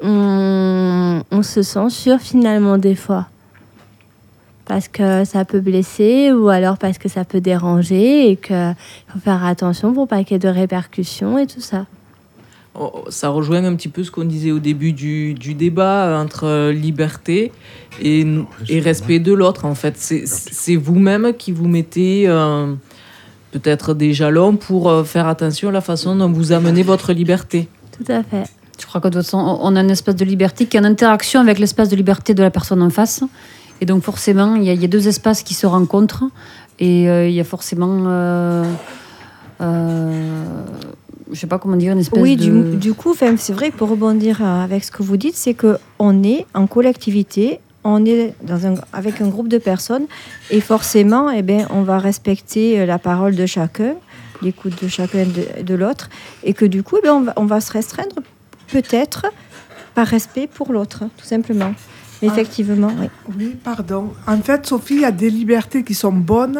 On, 0.09 1.21
on 1.31 1.43
se 1.43 1.61
censure 1.61 2.19
finalement 2.19 2.77
des 2.77 2.95
fois. 2.95 3.27
Parce 4.63 4.87
que 4.87 5.25
ça 5.25 5.43
peut 5.43 5.59
blesser 5.59 6.31
ou 6.31 6.47
alors 6.47 6.77
parce 6.77 6.97
que 6.97 7.09
ça 7.09 7.25
peut 7.25 7.41
déranger 7.41 8.31
et 8.31 8.37
qu'il 8.37 8.75
faut 9.07 9.19
faire 9.19 9.43
attention 9.45 9.93
pour 9.93 10.07
pas 10.07 10.23
qu'il 10.23 10.31
y 10.31 10.35
ait 10.35 10.39
de 10.39 10.47
répercussions 10.47 11.37
et 11.37 11.45
tout 11.45 11.61
ça. 11.61 11.85
Oh, 12.79 13.03
ça 13.09 13.29
rejoint 13.29 13.63
un 13.65 13.75
petit 13.75 13.89
peu 13.89 14.03
ce 14.03 14.11
qu'on 14.11 14.23
disait 14.23 14.51
au 14.51 14.59
début 14.59 14.93
du, 14.93 15.33
du 15.33 15.55
débat 15.55 16.21
entre 16.21 16.69
liberté 16.69 17.51
et, 18.01 18.25
et 18.69 18.79
respect 18.79 19.19
de 19.19 19.33
l'autre. 19.33 19.65
En 19.65 19.75
fait, 19.75 19.97
c'est 19.97 20.75
vous-même 20.75 21.33
qui 21.33 21.51
vous 21.51 21.67
mettez 21.67 22.27
euh, 22.27 22.73
peut-être 23.51 23.93
des 23.93 24.13
jalons 24.13 24.55
pour 24.55 24.89
euh, 24.89 25.03
faire 25.03 25.27
attention 25.27 25.69
à 25.69 25.71
la 25.71 25.81
façon 25.81 26.15
dont 26.15 26.31
vous 26.31 26.51
amenez 26.51 26.83
votre 26.83 27.13
liberté. 27.13 27.67
Tout 27.97 28.11
à 28.11 28.21
fait. 28.21 28.43
Je 28.79 28.85
crois 28.85 29.01
que 29.01 29.07
de 29.07 29.13
toute 29.13 29.23
façon, 29.23 29.59
on 29.61 29.75
a 29.75 29.79
un 29.79 29.89
espace 29.89 30.15
de 30.15 30.25
liberté 30.25 30.65
qui 30.65 30.77
est 30.77 30.79
en 30.79 30.83
interaction 30.83 31.39
avec 31.39 31.59
l'espace 31.59 31.89
de 31.89 31.95
liberté 31.95 32.33
de 32.33 32.43
la 32.43 32.51
personne 32.51 32.81
en 32.81 32.89
face. 32.89 33.23
Et 33.81 33.85
donc 33.85 34.03
forcément, 34.03 34.55
il 34.55 34.63
y, 34.63 34.69
a, 34.69 34.73
il 34.73 34.81
y 34.81 34.85
a 34.85 34.87
deux 34.87 35.07
espaces 35.07 35.43
qui 35.43 35.53
se 35.53 35.65
rencontrent. 35.65 36.25
Et 36.79 37.09
euh, 37.09 37.27
il 37.27 37.33
y 37.33 37.39
a 37.39 37.43
forcément... 37.43 38.03
Euh, 38.07 38.63
euh, 39.61 40.63
je 41.31 41.39
sais 41.39 41.47
pas 41.47 41.59
comment 41.59 41.75
dire, 41.75 41.93
une 41.93 41.99
espèce 41.99 42.21
oui, 42.21 42.35
de... 42.35 42.43
du, 42.43 42.77
du 42.77 42.93
coup, 42.93 43.13
c'est 43.15 43.51
vrai 43.51 43.71
pour 43.71 43.89
rebondir 43.89 44.41
avec 44.43 44.83
ce 44.83 44.91
que 44.91 45.03
vous 45.03 45.17
dites, 45.17 45.35
c'est 45.35 45.55
qu'on 45.55 46.23
est 46.23 46.45
en 46.53 46.67
collectivité, 46.67 47.59
on 47.83 48.05
est 48.05 48.33
dans 48.43 48.65
un, 48.65 48.75
avec 48.93 49.19
un 49.21 49.27
groupe 49.27 49.49
de 49.49 49.57
personnes, 49.57 50.05
et 50.51 50.61
forcément, 50.61 51.29
eh 51.29 51.41
bien, 51.41 51.67
on 51.69 51.81
va 51.81 51.99
respecter 51.99 52.79
euh, 52.79 52.85
la 52.85 52.97
parole 52.97 53.35
de 53.35 53.45
chacun, 53.45 53.95
l'écoute 54.41 54.81
de 54.81 54.87
chacun 54.87 55.25
de, 55.25 55.63
de 55.63 55.75
l'autre, 55.75 56.09
et 56.43 56.53
que 56.53 56.65
du 56.65 56.83
coup, 56.83 56.97
eh 56.99 57.01
bien, 57.01 57.15
on, 57.15 57.21
va, 57.21 57.33
on 57.35 57.45
va 57.45 57.59
se 57.59 57.73
restreindre 57.73 58.15
peut-être 58.71 59.25
par 59.95 60.07
respect 60.07 60.47
pour 60.47 60.71
l'autre, 60.73 60.99
tout 61.17 61.25
simplement. 61.25 61.73
Mais 62.21 62.27
effectivement, 62.29 62.91
oui. 62.99 63.07
Oui, 63.37 63.55
pardon. 63.63 64.11
En 64.25 64.37
fait, 64.37 64.65
Sophie, 64.65 64.95
il 64.95 65.01
y 65.01 65.05
a 65.05 65.11
des 65.11 65.29
libertés 65.29 65.83
qui 65.83 65.93
sont 65.93 66.11
bonnes 66.11 66.59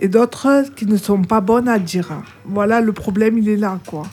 et 0.00 0.06
d'autres 0.08 0.64
qui 0.76 0.86
ne 0.86 0.96
sont 0.96 1.22
pas 1.22 1.40
bonnes 1.40 1.68
à 1.68 1.78
dire. 1.78 2.08
Voilà, 2.44 2.80
le 2.80 2.92
problème, 2.92 3.36
il 3.38 3.48
est 3.48 3.56
là, 3.56 3.78
quoi. 3.86 4.04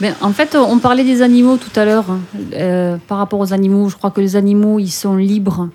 Mais 0.00 0.12
en 0.22 0.32
fait, 0.32 0.56
on 0.56 0.78
parlait 0.78 1.04
des 1.04 1.20
animaux 1.22 1.58
tout 1.58 1.78
à 1.78 1.84
l'heure. 1.84 2.06
Euh, 2.54 2.96
par 3.06 3.18
rapport 3.18 3.38
aux 3.40 3.52
animaux, 3.52 3.88
je 3.90 3.96
crois 3.96 4.10
que 4.10 4.20
les 4.22 4.34
animaux, 4.36 4.78
ils 4.78 4.90
sont 4.90 5.16
libres 5.16 5.68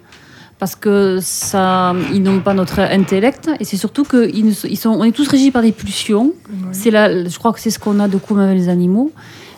parce 0.59 0.75
que 0.75 1.19
ça, 1.21 1.93
ils 2.11 2.21
n'ont 2.23 2.39
pas 2.39 2.55
notre 2.55 2.79
intellect 2.79 3.47
et 3.59 3.63
c'est 3.65 3.77
surtout 3.77 4.03
que 4.03 4.27
ils, 4.33 4.43
ne 4.47 4.51
sont- 4.51 4.67
ils 4.67 4.75
sont, 4.75 4.89
on 4.89 5.03
est 5.03 5.11
tous 5.11 5.27
régis 5.27 5.51
par 5.51 5.61
des 5.61 5.71
pulsions. 5.71 6.33
C'est 6.71 6.89
là, 6.89 7.23
je 7.27 7.37
crois 7.37 7.53
que 7.53 7.59
c'est 7.59 7.69
ce 7.69 7.77
qu'on 7.77 7.99
a 7.99 8.07
de 8.07 8.17
commun 8.17 8.45
avec 8.45 8.57
les 8.57 8.67
animaux. 8.69 9.11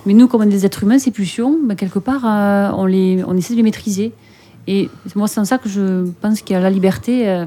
Mais 0.05 0.13
nous, 0.13 0.27
comme 0.27 0.47
des 0.49 0.65
êtres 0.65 0.83
humains, 0.83 0.99
ces 0.99 1.11
pulsions, 1.11 1.57
ben, 1.63 1.75
quelque 1.75 1.99
part, 1.99 2.21
euh, 2.25 2.71
on 2.75 2.85
les, 2.85 3.23
on 3.27 3.35
essaie 3.37 3.53
de 3.53 3.57
les 3.57 3.63
maîtriser. 3.63 4.13
Et 4.67 4.89
moi, 5.15 5.27
c'est 5.27 5.39
en 5.39 5.45
ça 5.45 5.57
que 5.57 5.67
je 5.69 6.09
pense 6.21 6.41
qu'il 6.41 6.53
y 6.53 6.57
a 6.57 6.61
la 6.61 6.69
liberté. 6.69 7.27
euh, 7.29 7.45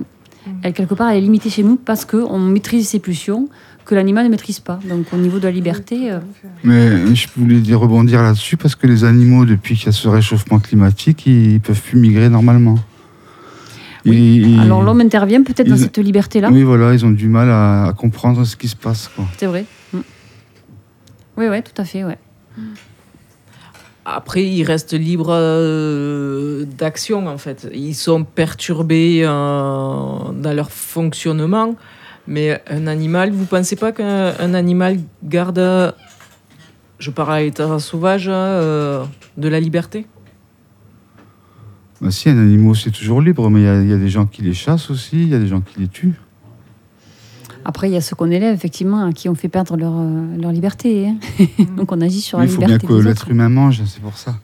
elle, 0.63 0.73
quelque 0.73 0.95
part, 0.95 1.11
elle 1.11 1.19
est 1.19 1.21
limitée 1.21 1.51
chez 1.51 1.63
nous 1.63 1.77
parce 1.77 2.05
qu'on 2.05 2.39
maîtrise 2.39 2.89
ces 2.89 2.99
pulsions 2.99 3.49
que 3.85 3.95
l'animal 3.95 4.25
ne 4.27 4.31
maîtrise 4.31 4.61
pas. 4.61 4.79
Donc, 4.89 5.07
au 5.13 5.17
niveau 5.17 5.39
de 5.39 5.45
la 5.45 5.51
liberté, 5.53 6.11
euh, 6.11 6.19
Mais 6.65 7.15
je 7.15 7.27
voulais 7.37 7.61
dire 7.61 7.79
rebondir 7.81 8.23
là-dessus 8.23 8.57
parce 8.57 8.75
que 8.75 8.87
les 8.87 9.05
animaux, 9.05 9.45
depuis 9.45 9.77
qu'il 9.77 9.87
y 9.87 9.89
a 9.89 9.93
ce 9.93 10.09
réchauffement 10.09 10.59
climatique, 10.59 11.27
ils 11.27 11.61
peuvent 11.61 11.81
plus 11.81 11.99
migrer 11.99 12.29
normalement. 12.29 12.77
Ils- 14.05 14.59
alors 14.61 14.83
l'homme 14.83 15.01
intervient 15.01 15.43
peut-être 15.45 15.69
dans 15.69 15.77
cette 15.77 15.99
liberté-là. 15.99 16.51
Oui, 16.51 16.63
voilà, 16.65 16.93
ils 16.93 17.07
ont 17.07 17.11
du 17.13 17.29
mal 17.29 17.49
à, 17.51 17.85
à 17.87 17.93
comprendre 17.93 18.45
ce 18.45 18.57
qui 18.57 18.67
se 18.67 18.75
passe. 18.77 19.11
C'est 19.39 19.47
vrai. 19.47 19.65
Mm. 19.93 19.99
Oui, 21.37 21.47
oui, 21.49 21.63
tout 21.63 21.81
à 21.81 21.85
fait, 21.85 22.03
ouais. 22.05 22.19
Après, 24.05 24.45
ils 24.45 24.65
restent 24.65 24.95
libres 24.95 25.33
euh, 25.33 26.65
d'action, 26.65 27.29
en 27.29 27.39
fait. 27.39 27.69
Ils 27.73 27.95
sont 27.95 28.25
perturbés 28.25 29.23
euh, 29.23 29.29
dans 29.29 30.53
leur 30.55 30.73
fonctionnement. 30.73 31.77
Mais 32.27 32.61
un 32.69 32.87
animal, 32.87 33.31
vous 33.31 33.47
pensez 33.47 33.77
pas 33.77 33.93
qu'un 33.93 34.35
un 34.39 34.55
animal 34.55 34.99
garde, 35.23 35.95
je 36.99 37.11
parle 37.11 37.33
à 37.33 37.41
l'état 37.41 37.79
sauvage, 37.79 38.27
euh, 38.29 39.05
de 39.37 39.49
la 39.49 39.61
liberté? 39.61 40.07
Bah, 42.01 42.11
si, 42.11 42.29
un 42.29 42.39
animal, 42.39 42.75
c'est 42.77 42.91
toujours 42.91 43.21
libre, 43.21 43.49
mais 43.51 43.61
il 43.61 43.89
y, 43.89 43.93
a 43.93 43.97
des 43.97 44.09
gens 44.09 44.27
qui 44.27 44.43
les 44.43 44.55
chassent 44.55 44.91
aussi, 44.91 45.23
il 45.23 45.29
y 45.29 45.35
a 45.35 45.39
des 45.39 45.49
gens 45.49 45.61
qui 45.61 45.81
les 45.81 45.89
tuent. 45.89 46.15
Après, 47.65 47.89
il 47.89 47.93
y 47.93 47.97
a 47.97 48.01
ceux 48.01 48.17
qu'on 48.17 48.31
élève, 48.31 48.55
effectivement, 48.55 49.07
à 49.07 49.13
qui 49.13 49.29
on 49.29 49.35
fait 49.35 49.49
perdre 49.49 49.77
leur, 49.77 49.93
euh, 49.97 50.37
leur 50.41 50.51
liberté. 50.53 51.09
hein. 51.09 51.17
Donc, 51.77 51.93
on 51.93 52.01
agit 52.01 52.21
sur 52.21 52.39
Mais 52.39 52.47
la 52.47 52.51
il 52.51 52.55
faut 52.55 52.59
bien 52.61 52.69
liberté. 52.77 52.87
que 52.89 52.93
l'être 53.09 53.31
humain 53.31 53.49
mange, 53.49 53.83
c'est 53.87 54.01
pour 54.03 54.17
ça. 54.19 54.35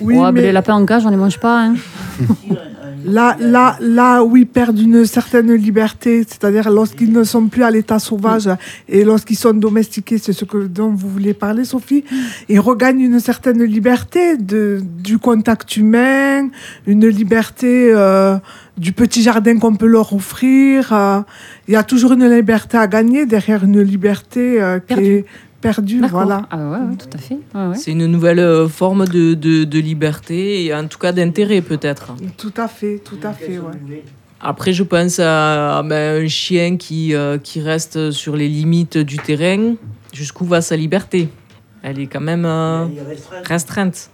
Oui, 0.00 0.16
Ouais, 0.16 0.24
mais 0.26 0.32
mais 0.32 0.42
les 0.42 0.52
lapins 0.52 0.74
en 0.74 0.84
cage, 0.84 1.06
on 1.06 1.10
les 1.10 1.16
mange 1.16 1.38
pas. 1.40 1.66
hein. 1.68 1.74
là, 3.04 3.36
là, 3.38 3.76
là 3.80 4.22
où 4.22 4.36
ils 4.36 4.46
perdent 4.46 4.78
une 4.78 5.04
certaine 5.04 5.52
liberté, 5.52 6.24
c'est-à-dire 6.26 6.70
lorsqu'ils 6.70 7.12
ne 7.12 7.24
sont 7.24 7.46
plus 7.46 7.62
à 7.62 7.70
l'état 7.70 7.98
sauvage 7.98 8.48
et 8.88 9.04
lorsqu'ils 9.04 9.36
sont 9.36 9.52
domestiqués, 9.54 10.18
c'est 10.18 10.32
ce 10.32 10.44
que, 10.44 10.66
dont 10.66 10.90
vous 10.90 11.08
voulez 11.08 11.34
parler, 11.34 11.64
Sophie, 11.64 12.04
ils 12.48 12.60
regagnent 12.60 13.00
une 13.00 13.20
certaine 13.20 13.62
liberté 13.62 14.36
de, 14.36 14.80
du 15.02 15.18
contact 15.18 15.76
humain, 15.76 16.48
une 16.86 17.06
liberté 17.06 17.92
euh, 17.92 18.36
du 18.76 18.92
petit 18.92 19.22
jardin 19.22 19.58
qu'on 19.58 19.74
peut 19.74 19.86
leur 19.86 20.12
offrir. 20.12 20.92
euh. 20.92 21.20
Il 21.68 21.74
y 21.74 21.76
a 21.76 21.82
toujours 21.82 22.12
une 22.12 22.28
liberté 22.28 22.76
à 22.76 22.86
gagner 22.86 23.26
derrière 23.26 23.64
une 23.64 23.80
liberté 23.80 24.60
euh, 24.60 24.78
qui 24.78 25.00
est 25.00 25.24
D'accord. 25.62 26.10
Voilà. 26.10 26.42
Ah 26.50 26.58
ouais, 26.58 26.78
ouais, 26.78 26.96
tout 26.96 27.08
à 27.12 27.18
fait. 27.18 27.38
Ouais, 27.54 27.66
ouais. 27.68 27.74
C'est 27.74 27.90
une 27.90 28.06
nouvelle 28.06 28.38
euh, 28.38 28.68
forme 28.68 29.06
de, 29.06 29.34
de, 29.34 29.64
de 29.64 29.78
liberté 29.78 30.64
et 30.64 30.74
en 30.74 30.86
tout 30.86 30.98
cas 30.98 31.12
d'intérêt, 31.12 31.60
peut-être. 31.60 32.14
Tout 32.36 32.54
à 32.56 32.68
fait, 32.68 32.98
tout 33.04 33.18
à 33.22 33.32
fait, 33.32 33.58
ouais. 33.58 34.04
Après, 34.40 34.72
je 34.72 34.82
pense 34.84 35.18
à, 35.18 35.82
ben, 35.84 36.24
un 36.24 36.28
chien 36.28 36.76
qui, 36.76 37.14
euh, 37.14 37.38
qui 37.38 37.60
reste 37.60 38.10
sur 38.12 38.36
les 38.36 38.48
limites 38.48 38.98
du 38.98 39.16
terrain. 39.16 39.74
Jusqu'où 40.12 40.44
va 40.44 40.60
sa 40.60 40.76
liberté? 40.76 41.28
Elle 41.82 41.98
est 42.00 42.06
quand 42.06 42.20
même 42.20 42.44
euh, 42.44 42.86
restreinte. 43.44 44.10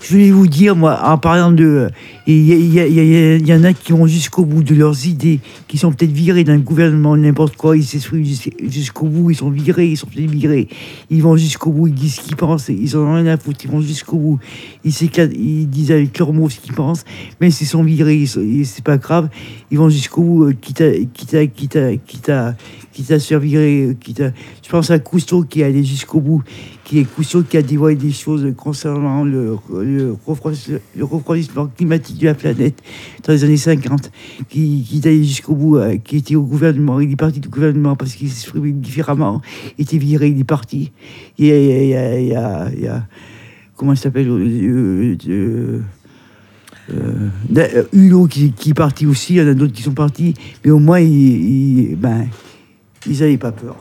Je 0.00 0.12
voulais 0.12 0.30
vous 0.30 0.46
dire, 0.46 0.76
moi, 0.76 1.00
en 1.04 1.18
parlant 1.18 1.50
de. 1.50 1.90
Il 2.30 3.48
y, 3.48 3.52
en 3.54 3.64
a 3.64 3.72
qui 3.72 3.92
vont 3.92 4.06
jusqu'au 4.06 4.44
bout 4.44 4.62
de 4.62 4.74
leurs 4.74 5.06
idées, 5.06 5.40
qui 5.66 5.78
sont 5.78 5.92
peut-être 5.92 6.12
virés 6.12 6.44
le 6.44 6.58
gouvernement, 6.58 7.16
n'importe 7.16 7.56
quoi, 7.56 7.74
ils 7.74 7.82
s'expriment 7.82 8.22
jus- 8.22 8.50
jusqu'au 8.68 9.06
bout, 9.06 9.30
ils 9.30 9.36
sont 9.36 9.48
virés, 9.48 9.86
ils 9.88 9.96
sont 9.96 10.08
peut-être 10.08 10.30
virés. 10.30 10.68
Ils 11.08 11.22
vont 11.22 11.38
jusqu'au 11.38 11.72
bout, 11.72 11.86
ils 11.86 11.94
disent 11.94 12.16
ce 12.16 12.20
qu'ils 12.20 12.36
pensent, 12.36 12.68
ils 12.68 12.94
en 12.98 13.00
ont 13.00 13.14
rien 13.14 13.28
à 13.28 13.38
foutre, 13.38 13.60
ils 13.64 13.70
vont 13.70 13.80
jusqu'au 13.80 14.18
bout. 14.18 14.38
Ils, 14.84 15.70
disent 15.70 15.90
avec 15.90 16.18
leurs 16.18 16.34
mots 16.34 16.50
ce 16.50 16.60
qu'ils 16.60 16.74
pensent, 16.74 17.06
mais 17.40 17.50
s'ils 17.50 17.66
sont 17.66 17.82
virés, 17.82 18.26
c'est 18.26 18.84
pas 18.84 18.98
grave, 18.98 19.30
ils 19.70 19.78
vont 19.78 19.88
jusqu'au 19.88 20.22
bout, 20.22 20.44
euh, 20.44 20.52
quitte 20.52 20.82
à, 20.82 20.90
quitte 20.92 21.54
quitte 21.54 21.76
à, 21.76 21.96
quitte 21.96 22.30
quitte 22.92 23.10
à 23.10 23.18
se 23.20 23.34
virer, 23.36 23.82
euh, 23.84 23.94
quitte 23.94 24.20
à- 24.20 24.32
Je 24.62 24.68
pense 24.68 24.90
à 24.90 24.98
Cousteau 24.98 25.44
qui 25.44 25.62
est 25.62 25.64
allé 25.64 25.82
jusqu'au 25.82 26.20
bout, 26.20 26.42
qui 26.88 27.00
est 27.00 27.04
Cousteau 27.04 27.42
qui 27.42 27.58
a 27.58 27.62
dévoilé 27.62 27.96
des 27.96 28.10
choses 28.10 28.50
concernant 28.56 29.22
le, 29.22 29.58
refroidissement, 30.22 31.66
climatique 31.66 32.18
de 32.18 32.24
la 32.24 32.34
planète 32.34 32.82
dans 33.24 33.34
les 33.34 33.44
années 33.44 33.58
50, 33.58 34.10
qui, 34.48 34.82
qui 34.88 34.96
est 34.96 35.06
allé 35.06 35.22
jusqu'au 35.22 35.54
bout, 35.54 35.76
euh, 35.76 35.98
qui 35.98 36.16
était 36.16 36.34
au 36.34 36.44
gouvernement. 36.44 36.98
Il 36.98 37.12
est 37.12 37.16
parti 37.16 37.40
du 37.40 37.50
gouvernement 37.50 37.94
parce 37.94 38.14
qu'il 38.14 38.30
s'exprimait 38.30 38.72
différemment. 38.72 39.42
Était 39.78 39.98
viré, 39.98 40.28
il 40.28 40.40
est 40.40 40.44
parti. 40.44 40.90
Il 41.36 41.46
y 41.48 42.34
a, 42.34 43.06
comment 43.76 43.92
il 43.92 43.98
s'appelle 43.98 44.30
euh, 44.30 45.14
euh, 45.28 45.80
euh, 46.90 47.84
Hulot 47.92 48.28
qui, 48.28 48.54
est 48.66 48.74
parti 48.74 49.04
aussi, 49.04 49.34
il 49.34 49.36
y 49.36 49.42
en 49.42 49.48
a 49.48 49.52
d'autres 49.54 49.74
qui 49.74 49.82
sont 49.82 49.92
partis, 49.92 50.32
mais 50.64 50.70
au 50.70 50.78
moins, 50.78 51.00
ils, 51.00 51.90
ils- 51.90 51.96
ben, 51.96 52.28
ils 53.06 53.20
n'avaient 53.20 53.36
pas 53.36 53.52
peur. 53.52 53.76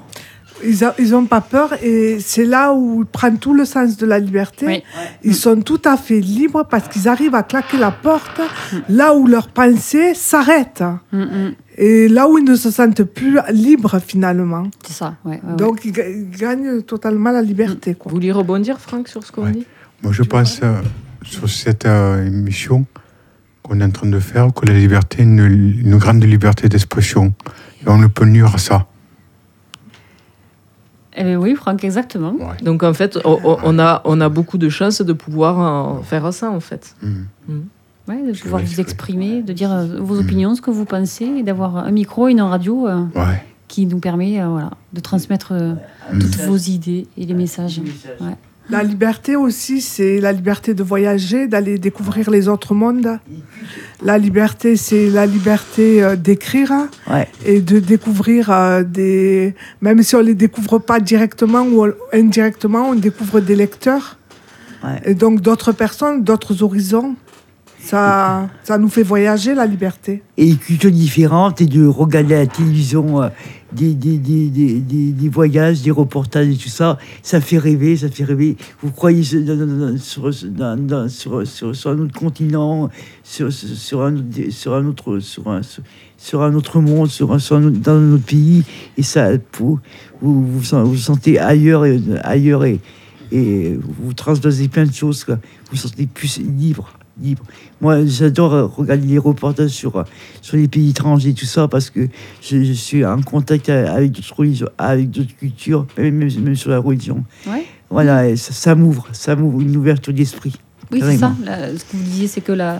Ils 0.65 0.83
a- 0.83 0.95
ils 0.99 1.13
ont 1.15 1.25
pas 1.25 1.41
peur 1.41 1.73
et 1.83 2.17
c'est 2.19 2.45
là 2.45 2.73
où 2.73 3.01
ils 3.01 3.05
prennent 3.05 3.37
tout 3.37 3.53
le 3.53 3.65
sens 3.65 3.97
de 3.97 4.05
la 4.05 4.19
liberté. 4.19 4.65
Oui. 4.65 4.83
Ils 5.23 5.35
sont 5.35 5.61
tout 5.61 5.81
à 5.85 5.97
fait 5.97 6.19
libres 6.19 6.63
parce 6.69 6.87
qu'ils 6.87 7.07
arrivent 7.07 7.35
à 7.35 7.43
claquer 7.43 7.77
la 7.77 7.91
porte 7.91 8.41
là 8.89 9.13
où 9.13 9.27
leur 9.27 9.49
pensée 9.49 10.13
s'arrête 10.15 10.83
Mm, 11.11 11.19
mm. 11.21 11.51
et 11.77 12.07
là 12.07 12.27
où 12.27 12.37
ils 12.37 12.43
ne 12.43 12.55
se 12.55 12.71
sentent 12.71 13.03
plus 13.03 13.37
libres 13.51 13.99
finalement. 13.99 14.63
C'est 14.85 14.93
ça, 14.93 15.15
ouais. 15.25 15.31
ouais, 15.33 15.41
ouais. 15.51 15.55
Donc 15.55 15.85
ils, 15.85 15.91
ga- 15.91 16.09
ils 16.09 16.29
gagnent 16.29 16.81
totalement 16.81 17.31
la 17.31 17.41
liberté. 17.41 17.93
Quoi. 17.95 18.09
Vous 18.09 18.15
voulez 18.17 18.31
rebondir, 18.31 18.79
Franck, 18.79 19.07
sur 19.07 19.23
ce 19.23 19.31
qu'on 19.31 19.43
Ouais. 19.45 19.51
dit? 19.51 19.65
Moi, 20.03 20.11
je 20.11 20.23
pense 20.23 20.59
euh, 20.63 20.73
sur 21.23 21.49
cette 21.49 21.85
euh, 21.85 22.25
émission 22.25 22.85
qu'on 23.63 23.79
est 23.81 23.83
en 23.83 23.89
train 23.91 24.07
de 24.07 24.19
faire 24.19 24.53
que 24.53 24.65
la 24.65 24.73
liberté 24.73 25.19
est 25.21 25.25
une, 25.25 25.39
une 25.85 25.97
grande 25.97 26.23
liberté 26.23 26.69
d'expression. 26.69 27.33
Et 27.85 27.89
on 27.89 27.97
ne 27.97 28.07
peut 28.07 28.25
nuire 28.25 28.53
à 28.55 28.57
ça. 28.57 28.87
Eh 31.19 31.24
ben 31.24 31.36
oui, 31.38 31.55
Franck, 31.55 31.83
exactement. 31.83 32.33
Ouais. 32.33 32.57
Donc 32.62 32.83
en 32.83 32.93
fait, 32.93 33.17
on, 33.25 33.79
a, 33.79 34.01
on 34.05 34.21
a 34.21 34.29
beaucoup 34.29 34.57
de 34.59 34.69
chances 34.69 35.01
de 35.01 35.13
pouvoir 35.13 36.03
faire 36.05 36.31
ça 36.31 36.50
en 36.51 36.59
fait. 36.59 36.95
Mhm. 37.01 37.65
Ouais, 38.07 38.21
de 38.31 38.38
pouvoir 38.39 38.62
vous 38.62 38.79
exprimer, 38.79 39.41
de 39.41 39.51
dire 39.51 39.71
euh, 39.71 39.86
vos 40.00 40.15
Mm. 40.15 40.19
opinions, 40.25 40.55
ce 40.55 40.62
que 40.62 40.71
vous 40.71 40.86
pensez, 40.86 41.25
et 41.25 41.43
d'avoir 41.43 41.75
un 41.77 41.91
micro, 41.91 42.27
une 42.29 42.41
radio 42.41 42.88
euh, 42.88 43.01
Ouais. 43.15 43.43
qui 43.67 43.86
nous 43.86 44.00
permet 44.00 44.39
euh, 44.41 44.47
voilà, 44.47 44.71
de 44.93 45.01
transmettre 45.01 45.50
euh, 45.51 45.74
Mm. 46.13 46.19
toutes 46.19 46.38
vos 46.38 46.55
idées 46.55 47.05
et 47.17 47.25
les 47.25 47.33
messages. 47.33 47.81
Ouais. 48.21 48.36
La 48.69 48.83
liberté 48.83 49.36
aussi, 49.36 49.79
c'est 49.81 50.19
la 50.19 50.33
liberté 50.33 50.74
de 50.74 50.83
voyager, 50.83 51.47
d'aller 51.47 51.77
découvrir 51.77 52.29
les 52.29 52.47
autres 52.50 52.74
mondes. 52.74 53.19
La 54.03 54.17
liberté, 54.17 54.75
c'est 54.75 55.09
la 55.09 55.25
liberté 55.25 56.03
euh, 56.03 56.15
d'écrire 56.15 56.71
Ouais. 57.09 57.27
et 57.45 57.62
de 57.62 57.79
découvrir 57.79 58.50
euh, 58.51 58.83
des... 58.83 59.55
Même 59.81 60.03
si 60.03 60.15
on 60.15 60.19
ne 60.19 60.24
les 60.25 60.36
découvre 60.36 60.79
pas 60.79 61.00
directement 61.00 61.62
ou 61.63 61.88
indirectement, 62.13 62.89
on 62.89 62.95
découvre 62.95 63.39
des 63.39 63.55
lecteurs. 63.55 64.17
Ouais. 64.83 65.01
Et 65.05 65.13
donc 65.15 65.41
d'autres 65.41 65.71
personnes, 65.71 66.24
d'autres 66.24 66.62
horizons. 66.62 67.15
Ça, 67.79 68.50
ça 68.63 68.77
nous 68.77 68.89
fait 68.89 69.03
voyager, 69.03 69.55
la 69.55 69.65
liberté. 69.65 70.21
et 70.36 70.55
cultures 70.55 70.91
différentes 70.91 71.62
et 71.62 71.67
de 71.67 71.86
regarder 71.86 72.36
la 72.36 72.45
télévision 72.47 73.21
euh, 73.21 73.29
des, 73.71 73.93
des, 73.93 74.17
des, 74.17 74.50
des, 74.50 75.29
voyages, 75.29 75.81
des 75.81 75.91
reportages 75.91 76.47
et 76.47 76.55
tout 76.55 76.69
ça, 76.69 76.97
ça 77.21 77.41
fait 77.41 77.57
rêver, 77.57 77.97
ça 77.97 78.09
fait 78.09 78.24
rêver. 78.24 78.57
Vous 78.81 78.91
croyez 78.91 79.24
sur, 79.24 79.41
sur, 81.45 81.91
un 81.91 82.00
autre 82.00 82.13
continent, 82.17 82.89
sur, 83.24 83.47
un, 83.47 83.51
sur 84.50 84.74
un 84.74 84.86
autre 84.86 85.19
sur 85.19 85.47
un, 85.50 85.62
sur, 86.17 86.41
un 86.41 86.53
autre 86.53 86.79
monde, 86.79 87.09
sur 87.09 87.33
un, 87.33 87.38
dans 87.71 87.91
un 87.93 88.13
autre 88.13 88.25
pays, 88.25 88.63
et 88.97 89.03
ça, 89.03 89.31
vous 89.57 89.79
vous, 90.21 90.45
vous, 90.45 90.63
sen- 90.63 90.83
vous 90.83 90.97
sentez 90.97 91.38
ailleurs 91.39 91.86
et, 91.86 92.01
ailleurs 92.24 92.65
et, 92.65 92.79
et 93.31 93.77
vous 94.00 94.13
transdosez 94.13 94.67
plein 94.67 94.86
de 94.86 94.93
choses. 94.93 95.25
Vous 95.27 95.36
vous 95.71 95.77
sentez 95.77 96.07
plus 96.07 96.39
libre. 96.39 96.91
Libre. 97.21 97.43
Moi, 97.81 98.05
j'adore 98.05 98.53
euh, 98.53 98.65
regarder 98.65 99.07
les 99.07 99.17
reportages 99.17 99.71
sur, 99.71 99.95
euh, 99.95 100.03
sur 100.41 100.57
les 100.57 100.67
pays 100.67 100.89
étrangers, 100.89 101.33
tout 101.33 101.45
ça, 101.45 101.67
parce 101.67 101.89
que 101.89 102.07
je, 102.41 102.63
je 102.63 102.74
suis 102.74 103.05
en 103.05 103.21
contact 103.21 103.69
euh, 103.69 103.88
avec 103.93 104.12
d'autres 104.12 104.36
religions, 104.36 104.69
avec 104.77 105.09
d'autres 105.09 105.35
cultures, 105.35 105.85
même, 105.98 106.18
même, 106.18 106.55
sur 106.55 106.70
la 106.70 106.79
religion. 106.79 107.24
Ouais. 107.48 107.65
Voilà, 107.89 108.27
et 108.27 108.35
ça, 108.35 108.53
ça 108.53 108.75
m'ouvre, 108.75 109.07
ça 109.13 109.35
m'ouvre 109.35 109.61
une 109.61 109.75
ouverture 109.77 110.13
d'esprit. 110.13 110.53
Oui, 110.89 111.00
c'est 111.01 111.18
ça. 111.18 111.33
La- 111.44 111.70
ce 111.77 111.83
que 111.83 111.98
vous 111.98 112.03
disiez, 112.03 112.27
c'est 112.27 112.39
que 112.39 112.53
la, 112.53 112.79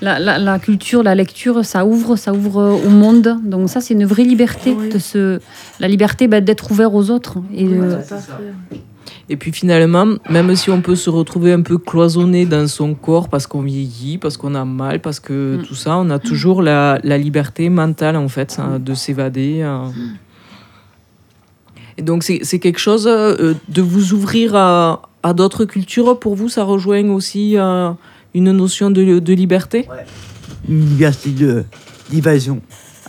la, 0.00 0.18
la, 0.18 0.36
la 0.36 0.58
culture, 0.58 1.04
la 1.04 1.14
lecture, 1.14 1.64
ça 1.64 1.86
ouvre, 1.86 2.16
ça 2.16 2.32
ouvre 2.32 2.80
au 2.84 2.88
monde. 2.90 3.38
Donc 3.44 3.68
ça, 3.70 3.80
c'est 3.80 3.94
une 3.94 4.04
vraie 4.04 4.24
liberté. 4.24 4.74
Oui. 4.76 4.88
De 4.88 4.98
se, 4.98 5.38
la 5.78 5.86
liberté 5.86 6.26
bah, 6.26 6.40
d'être 6.40 6.72
ouvert 6.72 6.92
aux 6.92 7.08
autres. 7.10 7.38
Et, 7.54 7.68
euh, 7.68 8.00
Et 9.28 9.36
puis 9.36 9.50
finalement, 9.52 10.06
même 10.30 10.54
si 10.54 10.70
on 10.70 10.80
peut 10.80 10.94
se 10.94 11.10
retrouver 11.10 11.52
un 11.52 11.62
peu 11.62 11.78
cloisonné 11.78 12.46
dans 12.46 12.68
son 12.68 12.94
corps 12.94 13.28
parce 13.28 13.48
qu'on 13.48 13.62
vieillit, 13.62 14.18
parce 14.18 14.36
qu'on 14.36 14.54
a 14.54 14.64
mal, 14.64 15.00
parce 15.00 15.18
que 15.18 15.56
Mm. 15.56 15.62
tout 15.66 15.74
ça, 15.74 15.96
on 15.98 16.10
a 16.10 16.18
toujours 16.20 16.62
la, 16.62 17.00
la 17.02 17.18
liberté 17.18 17.68
mentale 17.68 18.16
en 18.16 18.28
fait 18.28 18.58
hein, 18.60 18.78
de 18.78 18.94
s'évader. 18.94 19.62
hein. 19.62 19.92
Et 21.98 22.02
donc 22.02 22.22
c'est 22.22 22.58
quelque 22.58 22.78
chose 22.78 23.06
euh, 23.08 23.54
de 23.68 23.82
vous 23.82 24.12
ouvrir 24.12 24.54
à, 24.54 25.02
à 25.22 25.32
d'autres 25.32 25.64
cultures. 25.64 26.18
Pour 26.20 26.34
vous, 26.36 26.48
ça 26.48 26.62
rejoint 26.62 27.08
aussi 27.10 27.56
euh, 27.56 27.90
une 28.34 28.52
notion 28.52 28.90
de, 28.90 29.18
de 29.18 29.32
liberté? 29.32 29.88
Une 30.68 30.80
liberté 30.86 31.30
d'évasion, 32.10 32.60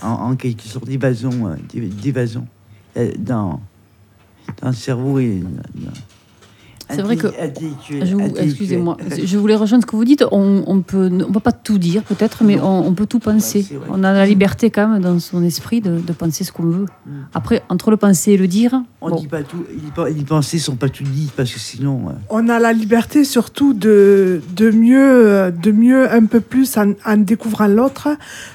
en, 0.01 0.07
en 0.31 0.35
quelque 0.35 0.63
sorte 0.63 0.85
d'évasion, 0.85 1.31
euh, 1.47 1.55
d'é- 1.71 1.81
d'évasion 1.89 2.47
euh, 2.95 3.11
dans, 3.19 3.59
dans 4.61 4.69
le 4.69 4.73
cerveau 4.75 5.19
et 5.19 5.41
dans- 5.75 5.91
C'est 6.89 7.01
vrai 7.01 7.17
que-. 7.17 7.27
Excusez-moi, 8.39 8.95
je 9.25 9.37
voulais 9.37 9.55
rejoindre 9.55 9.83
ce 9.83 9.87
que 9.91 9.95
vous 9.97 10.05
dites. 10.05 10.23
On, 10.31 10.63
on 10.67 10.79
peut, 10.81 11.09
on 11.27 11.31
peut 11.33 11.41
pas 11.41 11.51
tout 11.51 11.77
dire 11.77 12.01
peut-être, 12.03 12.43
mais 12.45 12.59
on, 12.61 12.87
on 12.87 12.93
peut 12.93 13.05
tout 13.05 13.19
penser. 13.19 13.65
On 13.89 14.03
a 14.05 14.13
la 14.13 14.25
liberté 14.25 14.69
quand 14.69 14.87
même 14.87 15.01
dans 15.01 15.19
son 15.19 15.43
esprit 15.43 15.81
de, 15.81 15.99
de 15.99 16.13
penser 16.13 16.45
ce 16.45 16.51
qu'on 16.53 16.63
veut. 16.63 16.85
Après, 17.33 17.61
entre 17.67 17.91
le 17.91 17.97
penser 17.97 18.31
et 18.31 18.37
le 18.37 18.47
dire, 18.47 18.73
Mm. 18.77 18.83
On 19.01 19.09
bon, 19.11 19.15
dit 19.17 19.27
pas 19.27 19.43
tout, 19.43 19.63
les, 19.69 19.91
pen- 19.95 20.07
les 20.17 20.23
pensées 20.23 20.57
sont 20.57 20.75
pas 20.75 20.89
toutes 20.89 21.11
dites 21.11 21.31
parce 21.33 21.51
que 21.53 21.59
sinon. 21.59 22.09
euh, 22.09 22.13
On 22.31 22.49
a 22.49 22.57
la 22.57 22.73
liberté 22.73 23.23
surtout 23.25 23.73
de, 23.75 24.41
de, 24.55 24.71
mieux, 24.71 25.51
de 25.51 25.71
mieux, 25.71 26.11
un 26.11 26.25
peu 26.25 26.39
plus 26.41 26.75
en, 26.77 26.93
en 27.05 27.17
découvrant 27.17 27.67
l'autre, 27.67 28.07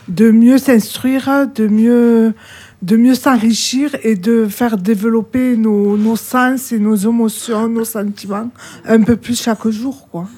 de 0.09 0.33
mieux 0.33 0.59
s'instruire, 0.59 1.46
de 1.55 1.68
mieux, 1.68 2.35
de 2.82 2.96
mieux 2.96 3.14
s'enrichir 3.14 3.90
et 4.02 4.16
de 4.16 4.46
faire 4.48 4.76
développer 4.76 5.56
nos, 5.56 5.96
nos 5.96 6.16
sens 6.16 6.72
et 6.72 6.78
nos 6.78 6.96
émotions, 6.96 7.68
nos 7.68 7.84
sentiments 7.84 8.50
un 8.84 9.00
peu 9.02 9.16
plus 9.16 9.40
chaque 9.40 9.66
jour. 9.68 10.08
Quoi. 10.10 10.28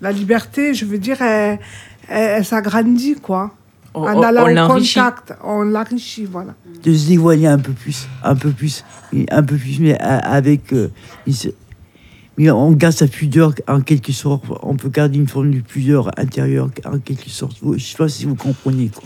La 0.00 0.12
liberté, 0.12 0.74
je 0.74 0.84
veux 0.84 0.98
dire, 0.98 1.20
elle, 1.22 1.58
elle- 2.08 2.30
elle 2.38 2.44
s'agrandit. 2.44 3.14
quoi. 3.16 3.54
On, 3.94 4.02
En 4.02 4.22
allant 4.22 4.44
on 4.46 4.66
au 4.66 4.68
contact, 4.74 5.32
on 5.42 5.62
l'enrichit. 5.62 6.26
Voilà. 6.26 6.54
de 6.84 6.94
se 6.94 7.08
dévoiler 7.08 7.46
un 7.46 7.58
peu 7.58 7.72
plus, 7.72 8.06
un 8.22 8.36
peu 8.36 8.50
plus, 8.50 8.84
un 9.30 9.42
peu 9.42 9.56
plus, 9.56 9.80
mais 9.80 9.98
a- 9.98 10.18
avec. 10.18 10.72
euh, 10.74 10.90
mais 12.36 12.50
on 12.50 12.70
garde 12.72 12.94
sa 12.94 13.08
pudeur 13.08 13.52
en 13.66 13.80
quelque 13.80 14.12
sorte. 14.12 14.44
On 14.62 14.76
peut 14.76 14.90
garder 14.90 15.16
une 15.18 15.26
forme 15.26 15.50
de 15.52 15.60
pudeur 15.60 16.10
intérieure 16.18 16.70
en 16.84 16.98
quelque 16.98 17.28
sorte. 17.30 17.56
Vous- 17.62 17.76
Je 17.78 17.84
sais 17.84 17.96
pas 17.96 18.08
si 18.08 18.26
vous 18.26 18.36
comprenez 18.36 18.88
quoi. 18.94 19.04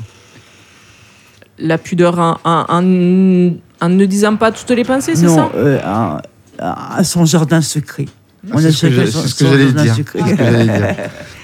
La 1.58 1.78
pudeur 1.78 2.18
en, 2.18 2.38
en- 2.44 2.64
en- 2.68 3.52
en 3.80 3.88
ne 3.88 4.06
disant 4.06 4.36
pas 4.36 4.50
toutes 4.52 4.70
les 4.70 4.84
pensées, 4.84 5.14
c'est 5.16 5.26
non, 5.26 5.34
ça 5.36 5.50
euh, 5.56 5.78
à, 5.84 6.22
à- 6.58 6.96
à 6.98 7.04
son 7.04 7.24
jardin 7.24 7.60
secret. 7.60 8.06
On 8.52 8.58
C'est 8.58 8.72
ce 8.72 8.86
que 8.86 9.06
son- 9.06 9.20
ce 9.26 9.34
que 9.34 9.46
j'allais 9.46 9.72
dire. 9.72 9.94
dire. 9.94 10.04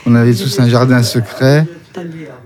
Avait 0.06 0.34
tous 0.34 0.58
un 0.60 0.68
jardin 0.68 1.02
secret. 1.02 1.66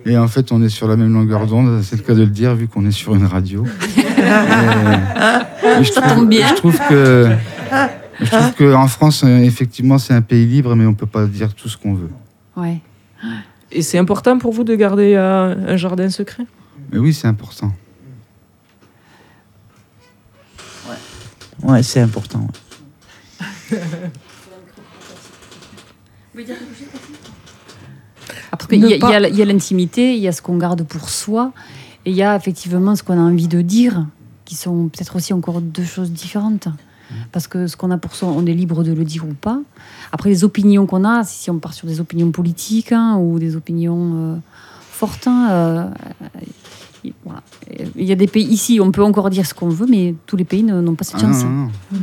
Et 0.05 0.17
en 0.19 0.29
fait, 0.29 0.51
on 0.53 0.63
est 0.63 0.69
sur 0.69 0.89
la 0.89 0.97
même 0.97 1.13
longueur 1.13 1.47
d'onde, 1.47 1.81
c'est 1.83 1.97
le 1.97 2.03
cas 2.03 2.15
de 2.15 2.21
le 2.21 2.27
dire, 2.27 2.55
vu 2.55 2.69
qu'on 2.69 2.85
est 2.87 2.91
sur 2.91 3.15
une 3.15 3.25
radio. 3.27 3.65
Et- 3.97 4.01
et 5.81 5.85
je 5.85 5.93
Ça 5.93 6.01
trouve- 6.03 6.15
tombe 6.17 6.29
bien. 6.29 6.49
Je 6.49 6.55
trouve 6.55 6.79
que, 6.89 7.29
je 8.21 8.27
trouve 8.31 8.53
qu'en 8.59 8.87
France, 8.89 9.23
euh, 9.25 9.39
effectivement, 9.39 9.99
c'est 9.99 10.15
un 10.15 10.23
pays 10.23 10.47
libre, 10.47 10.75
mais 10.75 10.87
on 10.87 10.95
peut 10.95 11.07
pas 11.07 11.27
dire 11.27 11.55
tout 11.55 11.69
ce 11.69 11.77
qu'on 11.77 11.95
veut. 11.95 12.11
ouais. 12.57 12.79
Et 13.75 13.81
c'est 13.81 13.97
important 13.99 14.37
pour 14.37 14.53
vous 14.53 14.65
de 14.65 14.75
garder 14.75 15.15
euh, 15.17 15.55
un 15.67 15.77
jardin 15.77 16.11
secret? 16.11 16.45
Mais 16.91 16.99
oui, 16.99 17.15
c'est 17.15 17.29
important. 17.29 17.73
Ouais, 21.63 21.83
c'est 21.83 22.01
important. 22.01 22.49
ouais. 23.71 23.79
Y 26.35 26.53
a 29.05 29.29
il 29.29 29.37
y 29.37 29.43
a 29.43 29.45
l'intimité, 29.45 30.15
il 30.17 30.23
y 30.23 30.29
a 30.29 30.33
ce 30.33 30.43
qu'on 30.43 30.57
garde 30.57 30.83
pour 30.85 31.09
soi, 31.09 31.53
et 32.05 32.11
il 32.11 32.17
y 32.17 32.23
a 32.23 32.37
effectivement 32.37 32.97
ce 32.97 33.03
qu'on 33.03 33.19
a 33.19 33.21
envie 33.21 33.49
de 33.49 33.61
dire, 33.61 34.07
qui 34.45 34.55
sont 34.55 34.89
peut-être 34.89 35.17
aussi 35.17 35.33
encore 35.33 35.61
deux 35.61 35.85
choses 35.85 36.11
différentes. 36.11 36.69
Parce 37.31 37.47
que 37.47 37.67
ce 37.67 37.77
qu'on 37.77 37.91
a 37.91 37.99
pour 37.99 38.15
soi, 38.15 38.29
on 38.29 38.47
est 38.47 38.55
libre 38.55 38.85
de 38.85 38.93
le 38.93 39.05
dire 39.05 39.27
ou 39.27 39.35
pas. 39.35 39.61
Après, 40.13 40.31
les 40.31 40.45
opinions 40.45 40.87
qu'on 40.87 41.05
a, 41.05 41.25
si 41.25 41.51
on 41.51 41.59
part 41.59 41.75
sur 41.75 41.87
des 41.87 42.01
opinions 42.01 42.31
politiques 42.31 42.93
hein, 42.93 43.19
ou 43.19 43.39
des 43.39 43.55
opinions 43.55 44.13
euh, 44.15 44.37
fortes, 44.91 45.27
hein, 45.27 45.49
euh, 45.51 45.89
voilà. 47.25 47.43
il 47.97 48.05
y 48.05 48.13
a 48.13 48.17
des 48.17 48.27
pays 48.27 48.45
ici, 48.45 48.81
on 48.81 48.93
peut 48.93 49.03
encore 49.03 49.31
dire 49.31 49.47
ce 49.47 49.55
qu'on 49.55 49.69
veut, 49.69 49.87
mais 49.89 50.15
tous 50.27 50.37
les 50.37 50.45
pays 50.45 50.63
n'ont 50.63 50.95
pas 50.95 51.05
cette 51.05 51.17
Ah, 51.19 51.21
chance. 51.23 51.45
non, 51.45 51.69
non. 51.93 51.99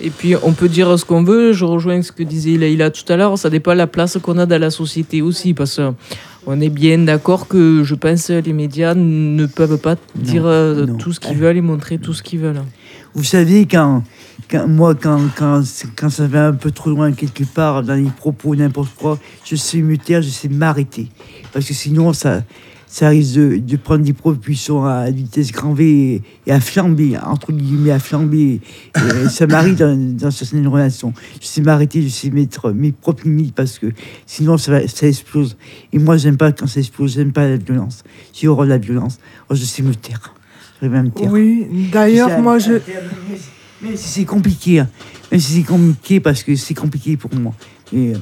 Et 0.00 0.10
puis, 0.10 0.34
on 0.42 0.52
peut 0.52 0.68
dire 0.68 0.98
ce 0.98 1.04
qu'on 1.04 1.22
veut. 1.22 1.52
Je 1.52 1.64
rejoins 1.64 2.02
ce 2.02 2.10
que 2.12 2.22
disait 2.22 2.56
Leïla 2.56 2.90
tout 2.90 3.10
à 3.12 3.16
l'heure. 3.16 3.38
Ça 3.38 3.50
dépend 3.50 3.72
de 3.72 3.76
la 3.78 3.86
place 3.86 4.18
qu'on 4.20 4.38
a 4.38 4.46
dans 4.46 4.60
la 4.60 4.70
société 4.70 5.22
aussi. 5.22 5.54
Parce 5.54 5.80
qu'on 6.44 6.60
est 6.60 6.70
bien 6.70 6.98
d'accord 6.98 7.46
que, 7.46 7.84
je 7.84 7.94
pense, 7.94 8.30
les 8.30 8.52
médias 8.52 8.94
ne 8.94 9.46
peuvent 9.46 9.78
pas 9.78 9.96
dire 10.16 10.44
euh, 10.46 10.86
non. 10.86 10.96
tout 10.96 11.12
ce 11.12 11.20
qu'ils 11.20 11.36
veulent 11.36 11.58
et 11.58 11.60
montrer 11.62 11.98
tout 11.98 12.14
ce 12.14 12.22
qu'ils 12.22 12.40
veulent. 12.40 12.62
Vous 13.14 13.22
savez, 13.22 13.66
quand, 13.66 14.02
quand 14.50 14.66
moi, 14.66 14.94
quand, 14.94 15.20
quand, 15.36 15.62
quand 15.94 16.10
ça 16.10 16.26
va 16.26 16.48
un 16.48 16.54
peu 16.54 16.70
trop 16.70 16.90
loin 16.90 17.12
quelque 17.12 17.44
part, 17.44 17.82
dans 17.82 17.94
les 17.94 18.10
propos, 18.10 18.56
n'importe 18.56 18.94
quoi, 18.96 19.18
je 19.44 19.54
sais 19.54 19.84
taire, 20.04 20.22
je 20.22 20.30
sais 20.30 20.48
m'arrêter. 20.48 21.08
Parce 21.52 21.66
que 21.66 21.74
sinon, 21.74 22.12
ça, 22.12 22.42
ça 22.94 23.08
risque 23.08 23.36
de, 23.36 23.56
de 23.56 23.76
prendre 23.78 24.04
des 24.04 24.12
propulsions 24.12 24.84
à 24.84 25.10
vitesse 25.10 25.50
grand 25.50 25.72
V 25.72 25.84
et, 25.86 26.22
et 26.46 26.52
à 26.52 26.60
flamber, 26.60 27.16
entre 27.24 27.50
guillemets, 27.50 27.90
à 27.90 27.98
flamber. 27.98 28.60
Et 28.94 29.28
ça 29.30 29.46
m'arrive 29.46 29.76
dans, 29.76 29.96
dans 29.96 30.30
certaines 30.30 30.68
relations. 30.68 31.14
Je 31.40 31.46
sais 31.46 31.62
m'arrêter, 31.62 32.02
je 32.02 32.08
sais 32.08 32.28
mettre 32.28 32.70
mes 32.70 32.92
propres 32.92 33.24
limites 33.24 33.54
parce 33.54 33.78
que 33.78 33.86
sinon, 34.26 34.58
ça, 34.58 34.72
va- 34.72 34.88
ça 34.88 35.06
explose. 35.08 35.56
Et 35.94 35.98
moi, 35.98 36.18
j'aime 36.18 36.36
pas 36.36 36.52
quand 36.52 36.66
ça 36.66 36.80
explose, 36.80 37.14
j'aime 37.14 37.32
pas 37.32 37.48
la 37.48 37.56
violence. 37.56 38.04
J'ai 38.34 38.46
horreur 38.46 38.66
de 38.66 38.70
la 38.70 38.78
violence. 38.78 39.18
Alors, 39.48 39.58
je 39.58 39.64
sais 39.64 39.82
me 39.82 39.94
taire. 39.94 40.34
J'arrive 40.82 40.94
à 40.96 41.02
me 41.02 41.10
taire. 41.10 41.32
Oui, 41.32 41.66
d'ailleurs, 41.90 42.28
moi, 42.42 42.58
je. 42.58 42.72
Même 43.80 43.96
si 43.96 44.08
c'est 44.08 44.24
compliqué, 44.26 44.80
hein. 44.80 44.88
même 45.30 45.40
si 45.40 45.54
c'est 45.54 45.62
compliqué 45.62 46.20
parce 46.20 46.42
que 46.42 46.54
c'est 46.56 46.74
compliqué 46.74 47.16
pour 47.16 47.34
moi. 47.34 47.54
Et 47.90 48.12
euh, 48.12 48.18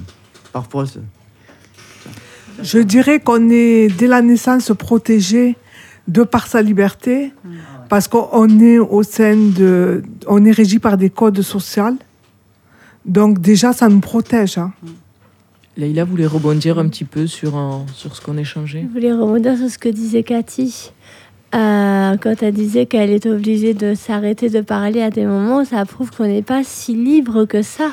parfois, 0.53 0.87
ça- 0.87 1.01
Je 2.62 2.79
dirais 2.79 3.20
qu'on 3.20 3.49
est 3.51 3.88
dès 3.96 4.07
la 4.07 4.23
naissance 4.23 4.73
protégé 4.77 5.57
de 6.09 6.23
par 6.23 6.46
sa 6.46 6.61
liberté, 6.62 7.33
parce 7.88 8.09
qu'on 8.09 8.61
est 8.61 8.79
au 8.79 9.03
sein 9.03 9.37
de, 9.37 10.03
on 10.27 10.44
est 10.44 10.51
régi 10.51 10.79
par 10.79 10.96
des 10.96 11.11
codes 11.11 11.40
sociaux. 11.42 11.96
Donc 13.07 13.40
déjà, 13.40 13.73
ça 13.73 13.88
nous 13.88 14.01
protège. 14.01 14.59
hein. 14.59 14.73
Leïla 15.77 16.05
voulait 16.05 16.27
rebondir 16.27 16.79
un 16.79 16.88
petit 16.88 17.05
peu 17.05 17.27
sur, 17.27 17.57
un- 17.57 17.87
sur 17.94 18.14
ce 18.14 18.20
qu'on 18.20 18.37
échangeait. 18.37 18.85
Je 18.88 18.92
voulais 18.92 19.12
rebondir 19.12 19.57
sur 19.57 19.70
ce 19.70 19.79
que 19.79 19.88
disait 19.88 20.23
Cathy. 20.25 20.92
Euh, 21.55 22.16
quand 22.20 22.42
elle 22.42 22.55
disait 22.55 22.87
qu'elle 22.87 23.11
est 23.11 23.27
obligée 23.27 23.73
de 23.75 23.94
s'arrêter 23.94 24.51
de 24.51 24.61
parler 24.61 25.01
à 25.03 25.11
des 25.11 25.25
moments, 25.27 25.64
ça 25.64 25.85
prouve 25.87 26.11
qu'on 26.11 26.27
n'est 26.27 26.42
pas 26.42 26.62
si 26.64 26.94
libre 26.94 27.44
que 27.44 27.62
ça. 27.62 27.90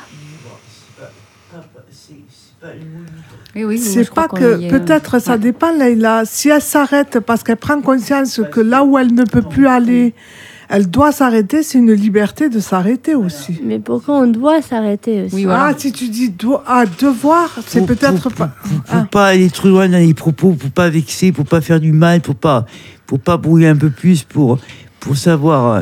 Oui, 3.55 3.63
oui, 3.63 3.77
C'est 3.79 4.11
pas 4.13 4.27
que 4.27 4.61
est, 4.61 4.67
peut-être 4.67 5.19
ça 5.19 5.37
dépend 5.37 5.71
Leïla. 5.71 6.23
Si 6.25 6.49
elle 6.49 6.61
s'arrête 6.61 7.19
parce 7.19 7.43
qu'elle 7.43 7.57
prend 7.57 7.81
conscience 7.81 8.41
que 8.51 8.59
là 8.59 8.83
où 8.83 8.97
elle 8.97 9.13
ne 9.13 9.23
peut 9.23 9.41
plus 9.41 9.67
aller, 9.67 10.13
elle 10.69 10.89
doit 10.89 11.11
s'arrêter, 11.11 11.63
c'est 11.63 11.77
une 11.77 11.93
liberté 11.93 12.49
de 12.49 12.59
s'arrêter 12.59 13.15
aussi. 13.15 13.59
Mais 13.63 13.79
pourquoi 13.79 14.15
on 14.19 14.27
doit 14.27 14.61
s'arrêter 14.61 15.23
aussi 15.23 15.35
Oui, 15.35 15.43
voilà. 15.45 15.67
Ah, 15.67 15.73
si 15.77 15.91
tu 15.91 16.09
dis 16.09 16.29
do- 16.29 16.59
ah, 16.67 16.83
devoir, 16.99 17.49
c'est 17.65 17.85
peut-être 17.85 18.29
pas. 18.29 18.47
pour 18.63 18.81
Ah. 18.89 19.07
pas 19.09 19.27
aller 19.27 19.49
trop 19.49 19.69
loin 19.69 19.87
dans 19.87 19.97
les 19.97 20.13
propos, 20.13 20.51
pour 20.53 20.69
pas 20.71 20.89
vexer, 20.89 21.31
pour 21.31 21.45
pas 21.45 21.61
faire 21.61 21.79
du 21.79 21.93
mal, 21.93 22.21
pour 22.21 22.35
pas, 22.35 22.65
pour 23.05 23.19
pas 23.19 23.37
brouiller 23.37 23.67
un 23.69 23.77
peu 23.77 23.89
plus, 23.89 24.23
pour, 24.23 24.59
pour 24.99 25.15
savoir 25.15 25.73
euh, 25.73 25.81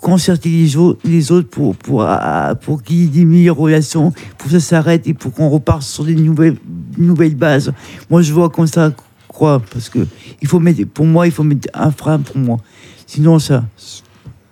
concerter 0.00 0.48
les, 0.48 0.76
au- 0.76 0.98
les 1.04 1.30
autres 1.32 1.48
pour, 1.48 1.76
pour, 1.76 2.02
ah, 2.02 2.54
pour 2.60 2.82
qu'il 2.82 2.96
y 2.96 3.04
ait 3.04 3.08
des 3.08 3.24
meilleures 3.24 3.56
relations, 3.56 4.12
pour 4.38 4.50
que 4.50 4.58
ça 4.58 4.60
s'arrête 4.60 5.06
et 5.06 5.14
pour 5.14 5.32
qu'on 5.32 5.48
reparte 5.48 5.82
sur 5.82 6.04
des 6.04 6.14
nouvelles, 6.14 6.56
nouvelles 6.98 7.34
bases. 7.34 7.72
Moi, 8.08 8.22
je 8.22 8.32
vois 8.32 8.48
comme 8.50 8.66
ça, 8.66 8.92
quoi, 9.28 9.62
parce 9.72 9.88
que 9.88 10.06
il 10.40 10.48
faut 10.48 10.58
mettre, 10.60 10.84
pour 10.86 11.04
moi, 11.06 11.26
il 11.26 11.32
faut 11.32 11.42
mettre 11.44 11.68
un 11.74 11.90
frein 11.90 12.18
pour 12.18 12.36
moi. 12.38 12.58
Sinon, 13.06 13.38
ça, 13.38 13.64
ça 13.76 14.02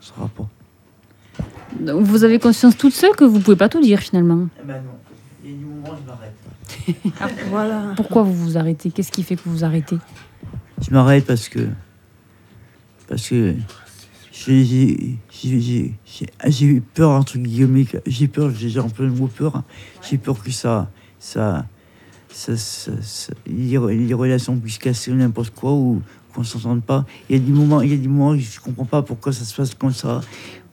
sera 0.01 0.29
pas. 0.29 0.49
Donc, 1.81 2.03
Vous 2.05 2.25
avez 2.25 2.39
conscience 2.39 2.77
toute 2.77 2.95
seule 2.95 3.15
que 3.17 3.25
vous 3.25 3.41
pouvez 3.41 3.57
pas 3.57 3.69
tout 3.69 3.81
dire 3.81 4.01
finalement? 4.01 4.49
Eh 4.63 4.67
ben 4.67 4.75
non, 4.75 4.91
il 5.45 5.51
y 5.51 5.55
a 5.55 5.57
des 5.57 5.65
moments, 5.65 5.97
je 6.01 6.07
m'arrête. 6.07 6.35
Voilà. 7.51 7.93
Pourquoi 7.97 8.23
vous 8.23 8.35
vous 8.35 8.59
arrêtez? 8.59 8.91
Qu'est-ce 8.91 9.13
qui 9.13 9.23
fait 9.23 9.37
que 9.37 9.43
vous 9.47 9.53
vous 9.59 9.65
arrêtez? 9.65 9.97
Je 10.83 10.91
m'arrête 10.91 11.25
parce 11.27 11.49
que. 11.49 11.69
Parce 13.09 13.29
que. 13.29 13.55
J'ai- 14.47 15.17
eu 16.67 16.81
peur, 16.81 17.11
entre 17.11 17.39
guillemets. 17.39 17.87
J'ai 18.07 18.29
peur, 18.29 18.51
j'ai 18.55 18.69
j'ai 18.69 18.81
employé 18.81 19.11
le 19.11 19.17
mot 19.17 19.27
peur. 19.27 19.57
hein. 19.57 19.65
J'ai 20.09 20.19
peur 20.19 20.43
que 20.43 20.51
ça. 20.51 20.91
ça, 21.19 21.67
ça, 22.31 22.57
ça- 22.57 22.93
ça- 23.03 23.33
les, 23.47 23.79
les 24.07 24.15
relations 24.15 24.57
puissent 24.59 24.79
casser 24.79 25.11
ou 25.11 25.15
n'importe 25.17 25.51
quoi 25.51 25.73
ou 25.73 26.01
qu'on 26.33 26.45
s'entende 26.45 26.83
pas. 26.83 27.05
Il 27.29 27.37
y 27.37 27.41
a 27.41 27.43
des 27.43 27.51
moments, 27.53 27.81
il 27.81 27.91
y 27.91 27.95
a 27.95 27.97
des 27.97 28.07
moments 28.09 28.31
où 28.31 28.39
je 28.39 28.61
comprends 28.61 28.85
pas 28.85 29.03
pourquoi 29.03 29.33
ça 29.33 29.45
se 29.45 29.55
passe 29.55 29.75
comme 29.75 29.93
ça. 29.93 30.21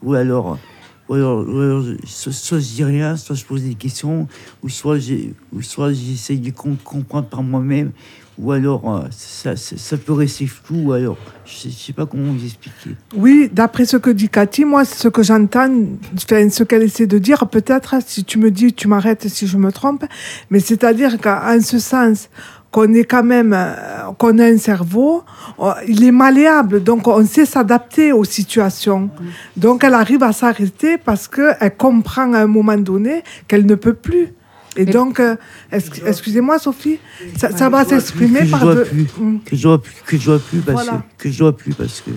Ou 0.03 0.13
alors. 0.13 0.59
Ou 1.07 1.13
alors, 1.13 1.47
ou 1.47 1.59
alors, 1.59 1.83
soit, 2.07 2.31
soit 2.31 2.59
je 2.59 2.65
dis 2.65 2.83
rien, 2.83 3.15
soit 3.15 3.35
je 3.35 3.45
pose 3.45 3.61
des 3.61 3.75
questions, 3.75 4.27
ou 4.63 4.69
soit 4.69 4.97
j'essaye 4.99 6.39
de 6.39 6.49
com- 6.49 6.77
comprendre 6.83 7.27
par 7.27 7.43
moi-même, 7.43 7.91
ou 8.37 8.51
alors 8.51 8.93
euh, 8.93 9.07
ça, 9.11 9.55
ça, 9.55 9.77
ça 9.77 9.97
peut 9.97 10.13
rester 10.13 10.47
flou, 10.47 10.87
ou 10.87 10.91
alors 10.93 11.17
je 11.45 11.69
je 11.69 11.73
sais 11.73 11.93
pas 11.93 12.05
comment 12.05 12.31
vous 12.31 12.43
expliquer. 12.43 12.95
Oui, 13.15 13.49
d'après 13.51 13.85
ce 13.85 13.97
que 13.97 14.09
dit 14.09 14.29
Cathy, 14.29 14.65
moi, 14.65 14.83
ce 14.83 15.07
que 15.07 15.23
j'entends, 15.23 15.69
ce 16.17 16.63
qu'elle 16.63 16.83
essaie 16.83 17.07
de 17.07 17.17
dire, 17.17 17.47
peut-être, 17.47 17.95
si 18.05 18.23
tu 18.23 18.39
me 18.39 18.51
dis, 18.51 18.73
tu 18.73 18.87
m'arrêtes 18.87 19.27
si 19.27 19.47
je 19.47 19.57
me 19.57 19.71
trompe, 19.71 20.05
mais 20.49 20.59
c'est-à-dire 20.59 21.19
qu'en 21.19 21.59
ce 21.61 21.79
sens, 21.79 22.29
qu'on 22.75 22.93
est 22.93 23.05
quand 23.05 23.23
même, 23.23 23.53
euh, 23.53 24.11
qu'on 24.17 24.37
a 24.37 24.45
un 24.45 24.57
cerveau, 24.57 25.23
euh, 25.61 25.71
il 25.87 26.03
est 26.03 26.11
malléable, 26.11 26.83
donc 26.83 27.07
on 27.07 27.25
sait 27.25 27.45
s'adapter 27.45 28.11
aux 28.11 28.25
situations. 28.25 29.09
Donc 29.55 29.85
elle 29.85 29.93
arrive 29.93 30.23
à 30.23 30.33
s'arrêter 30.33 30.97
parce 30.97 31.29
qu'elle 31.29 31.77
comprend 31.77 32.33
à 32.33 32.39
un 32.39 32.47
moment 32.47 32.77
donné 32.77 33.23
qu'elle 33.47 33.65
ne 33.65 33.75
peut 33.75 33.93
plus. 33.93 34.33
Et 34.77 34.85
Mais- 34.85 34.91
donc, 34.91 35.19
euh, 35.19 35.35
ex- 35.71 36.01
excusez-moi 36.05 36.59
Sophie, 36.59 36.99
ça, 37.37 37.55
ça 37.55 37.69
va 37.69 37.85
s'exprimer 37.85 38.39
plus, 38.39 38.41
que 38.41 38.45
je 38.45 38.51
par 38.51 38.61
dois 38.61 38.75
deux. 38.75 38.83
plus. 38.85 39.05
Que 39.45 39.55
je 39.55 39.63
dois 39.63 39.81
plus, 39.81 39.93
que 40.05 40.17
je 40.17 40.25
dois 40.25 40.39
plus 40.39 40.59
parce 40.59 40.83
Voilà. 40.83 41.03
que, 41.17 41.23
que 41.23 41.31
je 41.31 41.39
dois 41.39 41.55
plus 41.55 41.73
parce 41.73 42.01
que. 42.01 42.11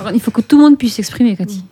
Alors, 0.00 0.12
Il 0.12 0.20
faut 0.20 0.30
que 0.30 0.40
tout 0.40 0.56
le 0.56 0.62
monde 0.64 0.78
puisse 0.78 0.94
s'exprimer, 0.94 1.36
Cathy. 1.36 1.64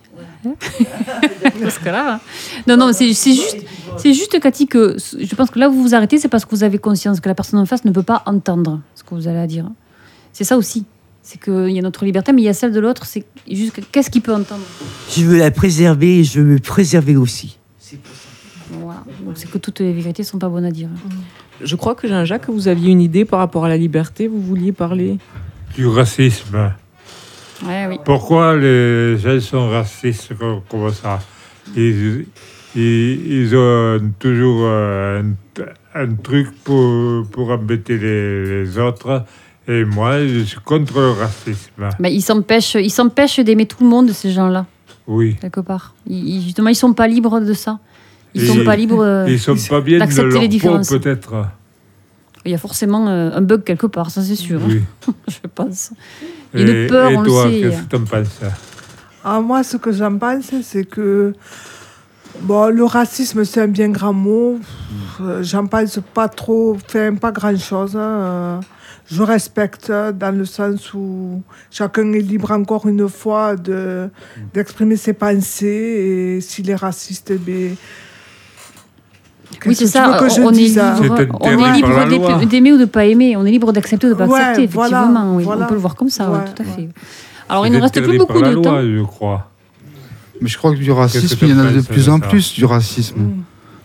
Parce 1.62 1.78
que 1.78 1.88
là, 1.88 2.20
non, 2.66 2.76
non, 2.76 2.92
c'est 2.92 3.06
juste, 3.06 3.56
c'est 3.96 4.12
juste, 4.12 4.38
Cathy, 4.40 4.66
que 4.66 4.96
je 4.98 5.34
pense 5.34 5.50
que 5.50 5.58
là 5.58 5.68
où 5.68 5.72
vous 5.72 5.82
vous 5.82 5.94
arrêtez, 5.94 6.18
c'est 6.18 6.28
parce 6.28 6.44
que 6.44 6.50
vous 6.54 6.64
avez 6.64 6.78
conscience 6.78 7.20
que 7.20 7.28
la 7.28 7.34
personne 7.34 7.60
en 7.60 7.66
face 7.66 7.84
ne 7.84 7.90
peut 7.92 8.02
pas 8.02 8.22
entendre 8.26 8.80
ce 8.94 9.02
que 9.04 9.14
vous 9.14 9.28
allez 9.28 9.38
à 9.38 9.46
dire. 9.46 9.70
C'est 10.32 10.44
ça 10.44 10.56
aussi. 10.56 10.84
C'est 11.22 11.40
qu'il 11.40 11.70
y 11.70 11.78
a 11.78 11.82
notre 11.82 12.04
liberté, 12.04 12.32
mais 12.32 12.42
il 12.42 12.44
y 12.44 12.48
a 12.48 12.54
celle 12.54 12.72
de 12.72 12.80
l'autre. 12.80 13.06
C'est 13.06 13.24
juste 13.48 13.72
que- 13.74 13.80
qu'est-ce 13.80 14.10
qu'il 14.10 14.22
peut 14.22 14.34
entendre? 14.34 14.62
Je 15.14 15.24
veux 15.24 15.38
la 15.38 15.52
préserver 15.52 16.18
et 16.20 16.24
je 16.24 16.40
veux 16.40 16.46
me 16.54 16.58
préserver 16.58 17.14
aussi. 17.16 17.58
Voilà. 18.80 19.02
Donc 19.24 19.34
c'est 19.36 19.50
que 19.50 19.58
toutes 19.58 19.80
les 19.80 19.92
vérités 19.92 20.22
sont 20.22 20.38
pas 20.38 20.48
bonnes 20.48 20.64
à 20.64 20.70
dire. 20.70 20.88
Je 21.62 21.76
crois 21.76 21.94
que 21.94 22.08
Jean-Jacques, 22.08 22.48
vous 22.48 22.68
aviez 22.68 22.90
une 22.90 23.00
idée 23.00 23.24
par 23.24 23.38
rapport 23.38 23.64
à 23.64 23.68
la 23.68 23.76
liberté, 23.76 24.26
vous 24.28 24.40
vouliez 24.40 24.72
parler 24.72 25.18
Du 25.76 25.86
racisme. 25.86 26.72
Ouais, 27.64 27.86
oui. 27.88 27.98
Pourquoi 28.04 28.56
les 28.56 29.16
gens 29.18 29.38
sont 29.40 29.68
racistes 29.68 30.32
comme, 30.68 30.90
ça? 30.92 31.20
Ils, 31.76 32.26
ils, 32.74 33.32
ils 33.32 33.56
ont 33.56 34.00
toujours 34.18 34.62
euh, 34.64 35.22
un, 35.94 36.02
un 36.02 36.14
truc 36.14 36.48
pour, 36.64 37.24
pour 37.30 37.50
embêter 37.50 37.98
les, 37.98 38.64
les 38.64 38.78
autres. 38.78 39.24
Et 39.68 39.84
moi, 39.84 40.26
je 40.26 40.40
suis 40.40 40.58
contre 40.64 40.98
le 40.98 41.10
racisme. 41.10 41.88
Ben, 42.00 42.08
ils 42.08 42.20
s'empêchent, 42.22 42.74
ils 42.74 42.90
s'empêchent 42.90 43.38
d'aimer 43.38 43.66
tout 43.66 43.84
le 43.84 43.88
monde, 43.88 44.10
ces 44.10 44.32
gens-là, 44.32 44.66
Oui. 45.06 45.36
quelque 45.40 45.60
part. 45.60 45.94
Ils- 46.08 46.42
justement, 46.42 46.68
ils 46.70 46.74
sont 46.74 46.92
pas 46.94 47.06
libres 47.06 47.38
de 47.38 47.52
ça. 47.52 47.78
Ils 48.34 48.44
Et- 48.44 48.46
sont 48.46 48.64
pas 48.64 48.76
libres. 48.76 49.02
euh, 49.02 49.26
Ils 49.28 49.38
sont 49.38 49.56
pas 49.68 49.80
bien 49.80 49.96
de 49.98 50.04
d'accepter 50.04 50.30
leur 50.32 50.42
les 50.42 50.48
différences. 50.48 50.88
peut-être. 50.88 51.46
Il 52.44 52.50
y 52.50 52.54
a 52.54 52.58
forcément 52.58 53.06
euh, 53.08 53.30
un 53.34 53.40
bug 53.40 53.62
quelque 53.62 53.86
part, 53.86 54.10
ça 54.10 54.22
c'est 54.22 54.34
sûr. 54.36 54.60
Oui. 54.66 54.82
je 55.28 55.38
pense. 55.54 55.90
Il 56.54 56.68
Et- 56.68 56.86
peur, 56.86 57.10
et 57.10 57.16
on 57.16 57.22
toi, 57.22 57.46
le 57.46 57.52
sait. 57.52 57.60
qu'est-ce 57.60 57.82
que 57.82 57.88
t'en 57.96 58.04
penses? 58.04 58.40
Ah, 59.24 59.40
moi, 59.40 59.62
ce 59.62 59.76
que 59.76 59.92
j'en 59.92 60.16
pense, 60.18 60.50
c'est 60.62 60.84
que 60.84 61.32
bon, 62.40 62.66
le 62.74 62.84
racisme, 62.84 63.44
c'est 63.44 63.60
un 63.60 63.68
bien 63.68 63.90
grand 63.90 64.12
mot. 64.12 64.58
Euh, 65.20 65.42
J'en 65.42 65.66
pense 65.66 66.00
pas 66.14 66.28
trop, 66.28 66.74
enfin, 66.74 67.14
pas 67.14 67.30
grand-chose. 67.30 67.96
hein. 67.96 68.58
Je 69.06 69.22
respecte 69.22 69.90
dans 69.92 70.34
le 70.36 70.44
sens 70.44 70.94
où 70.94 71.42
chacun 71.70 72.12
est 72.12 72.20
libre 72.20 72.50
encore 72.52 72.86
une 72.88 73.08
fois 73.08 73.56
de- 73.56 74.08
d'exprimer 74.54 74.96
ses 74.96 75.12
pensées 75.12 75.66
et 76.36 76.40
s'il 76.40 76.70
est 76.70 76.74
raciste, 76.74 77.30
eh 77.30 77.74
Oui, 79.66 79.74
c'est 79.74 79.86
ça. 79.86 80.16
que 80.20 80.28
je 80.28 80.40
on, 80.40 80.50
est 80.50 80.54
C'est 80.54 80.80
libre, 80.80 81.38
on 81.40 81.50
est 81.50 81.72
libre 82.10 82.46
d'aimer- 82.46 82.72
ou 82.72 82.78
de 82.78 82.84
pas 82.84 83.04
aimer. 83.06 83.36
On 83.36 83.44
est 83.46 83.50
libre 83.50 83.72
d'accepter 83.72 84.06
ou 84.06 84.10
de 84.10 84.14
pas 84.14 84.26
Ouais, 84.26 84.40
accepter, 84.40 84.66
voilà, 84.66 85.00
effectivement. 85.02 85.36
oui. 85.36 85.44
voilà. 85.44 85.64
On 85.64 85.68
peut 85.68 85.74
le 85.74 85.80
voir 85.80 85.94
comme 85.94 86.08
ça, 86.10 86.30
Ouais, 86.30 86.38
tout 86.54 86.62
à 86.62 86.66
ouais. 86.66 86.72
fait. 86.76 86.88
Alors, 87.48 87.66
il 87.66 87.70
C'est 87.72 87.76
ne 87.78 87.82
reste 87.82 88.02
plus 88.02 88.18
beaucoup 88.18 88.40
de 88.42 88.50
loi, 88.50 88.62
temps. 88.62 88.80
je 88.82 89.02
crois. 89.02 89.50
Mais 90.40 90.48
je 90.48 90.58
crois 90.58 90.72
que 90.72 90.78
du 90.78 90.90
racisme, 90.90 91.38
il 91.42 91.48
y 91.48 91.52
en 91.52 91.58
a 91.60 91.70
de 91.70 91.80
plus 91.82 92.08
en 92.08 92.18
plus 92.18 92.52
du 92.54 92.64
racisme. 92.64 93.16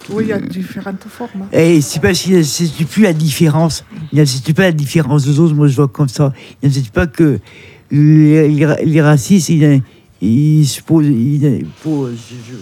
Oui, 0.10 0.24
il 0.26 0.30
y 0.30 0.34
a 0.34 0.40
différentes 0.40 1.04
formes. 1.10 1.30
hein. 1.44 1.48
Et 1.52 1.82
c'est 1.82 2.00
parce 2.02 2.20
qu'il 2.20 2.36
n'accepte 2.38 2.86
plus 2.86 3.04
la 3.04 3.12
différence. 3.14 3.84
Il 4.14 4.20
n'accepte 4.20 4.54
pas 4.54 4.64
la 4.64 4.72
différence 4.72 5.26
des 5.26 5.38
autres, 5.40 5.54
moi 5.54 5.68
je 5.68 5.76
vois 5.76 5.90
comme 5.90 6.08
ça. 6.08 6.32
Il 6.64 6.70
n'accepte 6.70 6.92
pas 6.96 7.08
que 7.08 7.40
les, 7.92 9.02
racistes, 9.02 9.50
ils, 9.50 9.82
il 10.22 10.66
se 10.66 10.82
pose. 10.82 11.06
il 11.08 11.66
pose- 11.84 12.12
je- 12.30 12.54
je- 12.54 12.58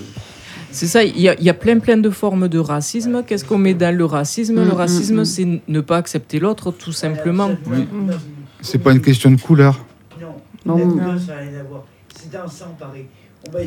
C'est 0.75 0.87
ça, 0.87 1.05
il 1.05 1.17
y, 1.21 1.29
a, 1.29 1.35
il 1.39 1.45
y 1.45 1.49
a 1.49 1.53
plein 1.53 1.79
plein 1.79 1.95
de 1.95 2.09
formes 2.09 2.49
de 2.49 2.59
racisme. 2.59 3.23
Qu'est-ce 3.25 3.45
qu'on 3.45 3.57
met 3.57 3.73
dans 3.73 3.95
le 3.95 4.03
racisme? 4.03 4.55
Mm, 4.55 4.65
Le 4.65 4.73
mm, 4.73 4.77
racisme, 4.77 5.21
mm. 5.21 5.25
c'est 5.25 5.61
ne 5.69 5.79
pas 5.79 5.95
accepter 5.95 6.37
l'autre, 6.37 6.71
tout 6.71 6.91
simplement. 6.91 7.51
Oui. 7.67 7.87
C'est 8.59 8.79
pas 8.79 8.91
une 8.91 8.99
question 8.99 9.31
de 9.31 9.39
couleur. 9.39 9.79
Non, 10.65 10.75
voir. 10.75 11.15
C'est 12.13 12.31
sang, 12.57 12.75
pareil. 12.77 13.05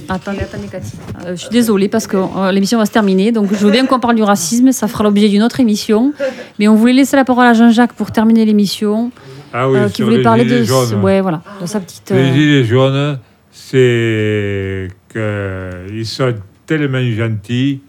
Attendez, 0.08 0.40
attendez, 0.40 0.66
Cathy. 0.66 0.96
Euh, 1.24 1.30
je 1.30 1.36
suis 1.36 1.48
désolée 1.48 1.88
parce 1.88 2.06
que 2.06 2.16
euh, 2.16 2.52
l'émission 2.52 2.78
va 2.78 2.84
se 2.84 2.90
terminer. 2.90 3.32
Donc, 3.32 3.48
je 3.52 3.64
veux 3.64 3.70
bien 3.70 3.86
qu'on 3.86 4.00
parle 4.00 4.16
du 4.16 4.24
racisme. 4.24 4.72
Ça 4.72 4.86
fera 4.86 5.04
l'objet 5.04 5.30
d'une 5.30 5.42
autre 5.42 5.60
émission. 5.60 6.12
Mais 6.58 6.68
on 6.68 6.74
voulait 6.74 6.92
laisser 6.92 7.16
la 7.16 7.24
parole 7.24 7.46
à 7.46 7.54
Jean-Jacques 7.54 7.94
pour 7.94 8.10
terminer 8.10 8.44
l'émission. 8.44 9.12
Ah 9.54 9.70
oui, 9.70 9.78
euh, 9.78 9.88
qui 9.88 9.96
sur 9.96 10.06
voulait 10.06 10.18
les 10.18 10.22
parler 10.22 10.44
de, 10.44 10.50
gilets 10.50 10.64
jaunes. 10.64 11.00
ouais, 11.00 11.22
voilà, 11.22 11.42
de 11.60 11.64
sa 11.64 11.80
petite. 11.80 12.10
Les 12.10 12.16
euh, 12.16 12.34
gilets 12.34 12.64
jaunes, 12.64 13.18
c'est 13.50 14.88
qu'ils 15.10 16.06
sont 16.06 16.34
tellement 16.68 17.02
gentils. 17.10 17.80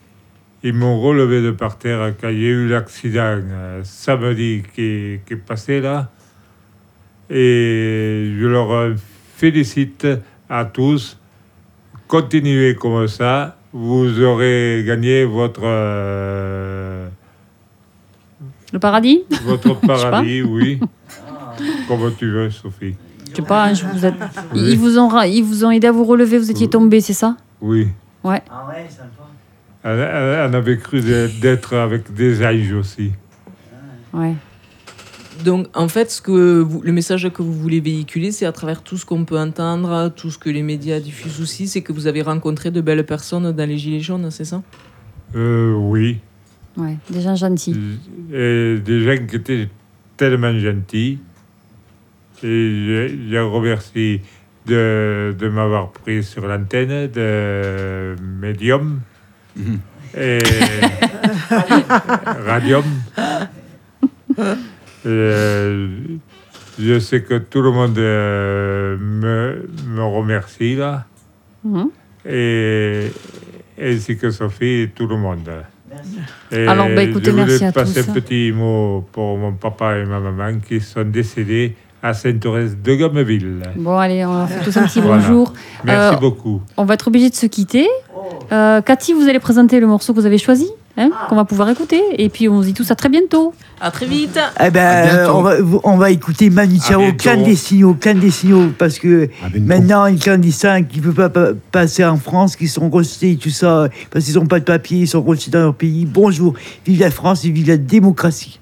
Ils 0.63 0.74
m'ont 0.74 1.00
relevé 1.00 1.42
de 1.42 1.52
par 1.52 1.78
terre 1.78 2.13
quand 2.20 2.30
il 2.30 2.39
y 2.42 2.46
a 2.46 2.50
eu 2.50 2.68
l'accident 2.68 3.20
euh, 3.22 3.82
samedi 3.84 4.63
qui, 4.74 5.20
qui 5.26 5.34
est 5.34 5.46
passé 5.46 5.80
là. 5.82 6.10
Et 7.30 8.34
je 8.39 8.46
leur 8.48 8.96
félicite 9.36 10.08
à 10.50 10.65
tous. 10.65 11.18
Continuez 12.08 12.76
comme 12.76 13.08
ça. 13.08 13.56
Vous 13.72 14.20
aurez 14.24 14.84
gagné 14.86 15.26
votre, 15.26 15.62
euh, 15.63 17.08
Le 18.74 18.80
paradis? 18.80 19.24
votre 19.46 19.80
paradis, 19.86 20.42
oui. 20.42 20.80
Comme 21.88 22.12
tu 22.18 22.32
veux, 22.32 22.50
Sophie. 22.50 22.96
Je 23.30 23.36
sais 23.36 23.42
pas, 23.44 23.65
hein, 23.68 23.74
je 23.76 23.86
vous 23.86 24.06
ai- 24.08 24.13
ils, 24.56 24.78
vous 24.78 24.98
ont, 24.98 25.22
ils 25.22 25.44
vous 25.44 25.63
ont 25.65 25.70
aidé 25.70 25.86
à 25.86 25.92
vous 25.92 26.04
relever, 26.04 26.39
vous 26.39 26.50
étiez 26.50 26.68
tombé, 26.68 27.00
c'est 27.00 27.13
ça? 27.13 27.38
Oui. 27.62 27.89
Ouais. 28.24 28.42
Elle 29.84 30.56
avait 30.56 30.78
cru 30.78 31.02
d'être 31.02 31.76
avec 31.76 32.13
des 32.13 32.44
âges 32.44 32.74
aussi. 32.74 33.12
Ouais. 34.13 34.34
Donc, 35.46 35.68
en 35.74 35.88
fait, 35.88 36.12
ce 36.12 36.22
que 36.22 36.60
vous- 36.60 36.82
le 36.82 36.92
message 36.92 37.30
que 37.32 37.42
vous 37.42 37.54
voulez 37.54 37.80
véhiculer, 37.80 38.32
c'est 38.34 38.46
à 38.46 38.52
travers 38.52 38.84
tout 38.84 38.98
ce 38.98 39.06
qu'on 39.06 39.24
peut 39.24 39.39
entendre, 39.39 40.12
tout 40.13 40.30
ce 40.32 40.38
que 40.38 40.50
les 40.50 40.63
médias 40.63 41.00
diffusent 41.00 41.39
aussi, 41.39 41.68
c'est 41.70 41.82
que 41.82 41.94
vous 41.94 42.08
avez 42.08 42.22
rencontré 42.22 42.72
de 42.72 42.82
belles 42.82 43.06
personnes 43.06 43.50
dans 43.54 43.70
les 43.70 43.78
Gilets 43.78 44.02
jaunes, 44.02 44.30
c'est 44.32 44.44
ça? 44.44 44.62
Euh, 45.36 45.74
oui. 45.74 46.20
Ouais, 46.76 46.98
des 47.10 47.22
gens 47.22 47.36
gentils. 47.36 47.78
Et 48.34 48.80
des 48.84 49.02
gens 49.04 49.26
qui 49.26 49.38
étaient 49.38 49.70
tellement 50.18 50.58
gentils. 50.60 51.20
Et 52.44 52.48
je, 52.48 53.15
je 53.32 53.38
remercie 53.38 54.22
de, 54.65 55.34
de 55.38 55.48
m'avoir 55.50 55.92
pris 55.92 56.22
sur 56.24 56.46
l'antenne 56.48 57.08
de 57.08 58.15
Medium 58.42 59.00
et 60.17 60.39
Radium. 62.45 62.84
Euh, 65.06 65.88
je 66.80 67.00
sais 67.00 67.22
que 67.24 67.38
tout 67.38 67.62
le 67.62 67.72
monde 67.72 67.98
euh, 67.98 68.98
me, 68.98 69.69
me 69.88 70.04
remercie 70.04 70.76
là. 70.76 71.06
Mhm. 71.63 71.89
Et 72.26 73.12
ainsi 73.82 74.17
que 74.17 74.30
Sophie 74.30 74.82
et 74.82 74.89
tout 74.89 75.08
le 75.08 75.17
monde. 75.17 75.50
Et 76.52 76.67
Alors, 76.67 76.88
bah, 76.89 77.04
écoutez, 77.04 77.28
je 77.28 77.32
voulais 77.32 77.45
merci 77.45 77.65
à 77.65 77.72
passer 77.72 78.04
tous. 78.04 78.10
un 78.10 78.13
petit 78.13 78.52
mot 78.52 79.08
pour 79.12 79.38
mon 79.38 79.54
papa 79.54 79.98
et 79.98 80.06
ma 80.06 80.19
maman 80.19 80.60
qui 80.60 80.80
sont 80.80 81.04
décédés 81.04 81.76
à 82.01 82.13
Sainte-Thérèse 82.13 82.77
de 82.81 82.95
Gameville. 82.95 83.62
Bon, 83.75 83.97
allez, 83.97 84.25
on 84.25 84.33
leur 84.38 84.49
fait 84.49 84.63
tous 84.63 84.77
un 84.77 84.83
petit 84.88 85.01
Voilà. 85.01 85.21
bonjour. 85.21 85.53
Merci 85.83 86.15
Euh, 86.15 86.19
beaucoup. 86.19 86.62
On 86.77 86.85
va 86.85 86.93
être 86.93 87.07
obligé 87.07 87.29
de 87.29 87.35
se 87.35 87.45
quitter. 87.45 87.88
Euh, 88.51 88.81
Cathy, 88.81 89.13
vous 89.13 89.27
allez 89.27 89.39
présenter 89.39 89.79
le 89.79 89.88
morceau 89.88 90.13
que 90.13 90.19
vous 90.19 90.25
avez 90.25 90.38
choisi, 90.38 90.67
hein, 90.97 91.09
qu'on 91.27 91.35
va 91.35 91.43
pouvoir 91.45 91.69
écouter. 91.69 92.01
Et 92.17 92.29
puis, 92.29 92.47
on 92.47 92.62
se 92.62 92.67
dit 92.67 92.73
tous 92.73 92.89
à 92.89 92.95
très 92.95 93.09
bientôt. 93.09 93.53
À 93.81 93.91
très 93.91 94.05
vite 94.05 94.39
Eh 94.65 94.69
ben, 94.71 95.07
euh, 95.09 95.27
on 95.33 95.41
va, 95.41 95.55
on 95.83 95.97
va 95.97 96.09
écouter 96.12 96.49
Manu 96.49 96.79
Chao, 96.79 97.01
clandestino, 97.17 97.93
clandestino, 97.95 98.69
parce 98.77 98.97
que 98.97 99.29
maintenant, 99.59 100.05
les 100.05 100.15
clandestins 100.17 100.83
qui 100.83 100.99
ne 101.01 101.03
peuvent 101.12 101.15
pas 101.15 101.29
pa- 101.29 101.53
passer 101.71 102.05
en 102.05 102.17
France, 102.17 102.55
qui 102.55 102.67
sont 102.69 102.89
rejetés, 102.89 103.35
tout 103.38 103.49
ça, 103.49 103.89
parce 104.12 104.23
qu'ils 104.25 104.35
n'ont 104.35 104.45
pas 104.47 104.59
de 104.59 104.65
papier, 104.65 104.99
ils 105.01 105.07
sont 105.07 105.21
rejetés 105.21 105.51
dans 105.51 105.59
leur 105.63 105.75
pays. 105.75 106.05
Bonjour, 106.05 106.53
vive 106.85 106.99
la 107.01 107.12
France 107.12 107.43
et 107.45 107.49
vive 107.51 107.67
la 107.67 107.77
démocratie. 107.77 108.59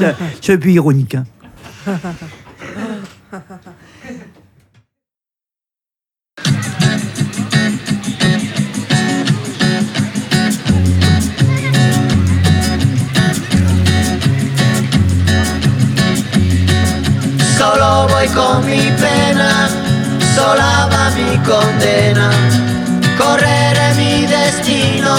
Je 0.00 0.06
suis 0.40 0.52
un 0.52 0.58
peu 0.58 0.68
ironique. 0.70 1.14
Hein. 1.14 1.24
Solo 3.32 3.46
voy 18.08 18.28
con 18.28 18.66
mi 18.66 18.90
pena, 19.00 19.70
sola 20.34 20.90
va 20.92 21.10
mi 21.16 21.38
condena. 21.38 22.30
Correré 23.16 23.94
mi 23.96 24.26
destino 24.26 25.16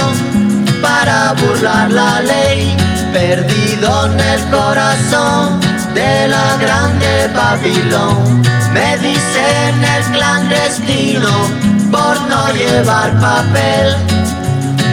para 0.84 1.34
burlar 1.34 1.92
la 1.92 2.22
ley, 2.22 2.78
perdido 3.12 4.06
en 4.06 4.20
el 4.20 4.50
corazón 4.52 5.63
de 5.94 6.28
la 6.28 6.58
grande 6.58 7.30
Babilón. 7.36 8.42
Me 8.74 8.98
dicen 8.98 9.84
el 9.96 10.04
clandestino 10.12 11.30
por 11.92 12.20
no 12.30 12.52
llevar 12.54 13.12
papel. 13.20 13.96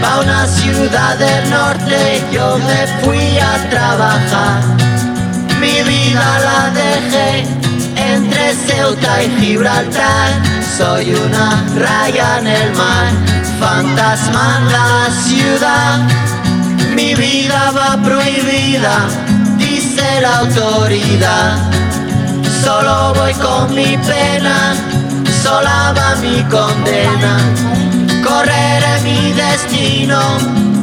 Pa' 0.01 0.21
una 0.21 0.47
ciudad 0.47 1.17
del 1.19 1.51
norte 1.51 2.23
yo 2.33 2.59
me 2.59 2.87
fui 3.03 3.39
a 3.39 3.71
trabajar. 3.71 4.61
Mi 5.61 5.83
vida 5.83 6.27
la 6.47 6.71
dejé 6.71 7.45
entre 7.97 8.55
Ceuta 8.55 9.23
y 9.23 9.31
Gibraltar. 9.41 10.31
Soy 10.79 11.15
una 11.15 11.65
raya 11.77 12.39
en 12.39 12.47
el 12.47 12.73
mar, 12.73 13.09
fantasma 13.61 14.59
en 14.59 14.73
la 14.73 15.11
ciudad. 15.27 15.99
Mi 16.95 17.15
vida 17.15 17.71
va 17.77 17.97
prohibida, 18.03 19.09
dice 20.01 20.21
la 20.21 20.39
autoridad. 20.39 21.59
Solo 22.65 23.15
voy 23.15 23.33
con 23.35 23.75
mi 23.75 23.97
pena, 23.99 24.75
sola 25.43 25.95
va 25.97 26.15
mi 26.17 26.43
condena. 26.45 27.39
Correré 28.23 29.01
mi 29.03 29.33
destino 29.33 30.21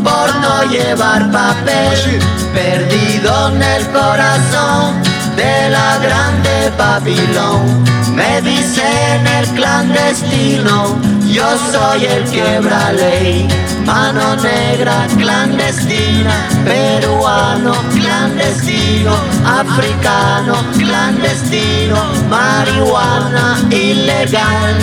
por 0.04 0.36
no 0.38 0.64
llevar 0.72 1.32
papel, 1.32 2.20
perdido 2.54 3.50
en 3.50 3.62
el 3.62 3.88
corazón 3.88 5.02
de 5.38 5.70
la 5.70 6.00
grande 6.00 6.72
Babilón. 6.78 7.84
Me 8.14 8.42
dicen 8.42 9.28
el 9.28 9.46
clandestino, 9.50 11.00
yo 11.32 11.48
soy 11.72 12.06
el 12.06 12.24
quebra 12.26 12.92
ley. 12.92 13.48
Mano 13.86 14.36
negra 14.36 15.08
clandestina, 15.18 16.36
peruano 16.66 17.74
clandestino, 17.94 19.14
africano 19.46 20.56
clandestino, 20.78 21.98
marihuana 22.30 23.60
ilegal. 23.70 24.76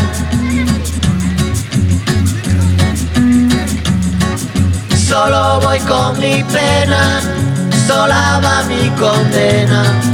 Solo 5.08 5.60
voy 5.60 5.78
con 5.80 6.18
mi 6.18 6.42
pena, 6.44 7.20
sola 7.86 8.40
va 8.42 8.62
mi 8.68 8.88
condena. 8.98 10.13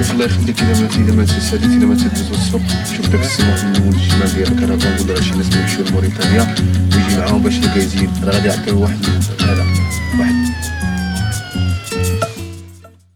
شوف 0.00 0.12
الله 0.12 0.24
يخليك 0.24 0.62
إذا 0.62 0.80
ما 0.80 0.88
إذا 0.96 1.14
ما 1.14 1.24
تساليت 1.24 1.64
إذا 1.64 1.86
ما 1.86 1.94
تدوز 1.94 2.30
السوق 2.32 2.60
شوف 2.96 3.08
داك 3.08 3.20
السمو 3.20 3.54
في 3.56 3.64
الأول 3.64 3.94
الشمال 3.94 4.34
ديال 4.34 4.52
الكرفان 4.52 5.08
ولا 5.08 5.20
شي 5.20 5.34
ناس 5.34 5.56
يمشيو 5.56 5.84
لموريتانيا 5.84 6.54
ويجي 6.96 7.16
معاهم 7.18 7.42
باش 7.42 7.58
الكازين 7.58 8.10
راه 8.24 8.32
غادي 8.32 8.48
يعطيو 8.48 8.82
واحد 8.82 8.98
هذا 9.40 9.64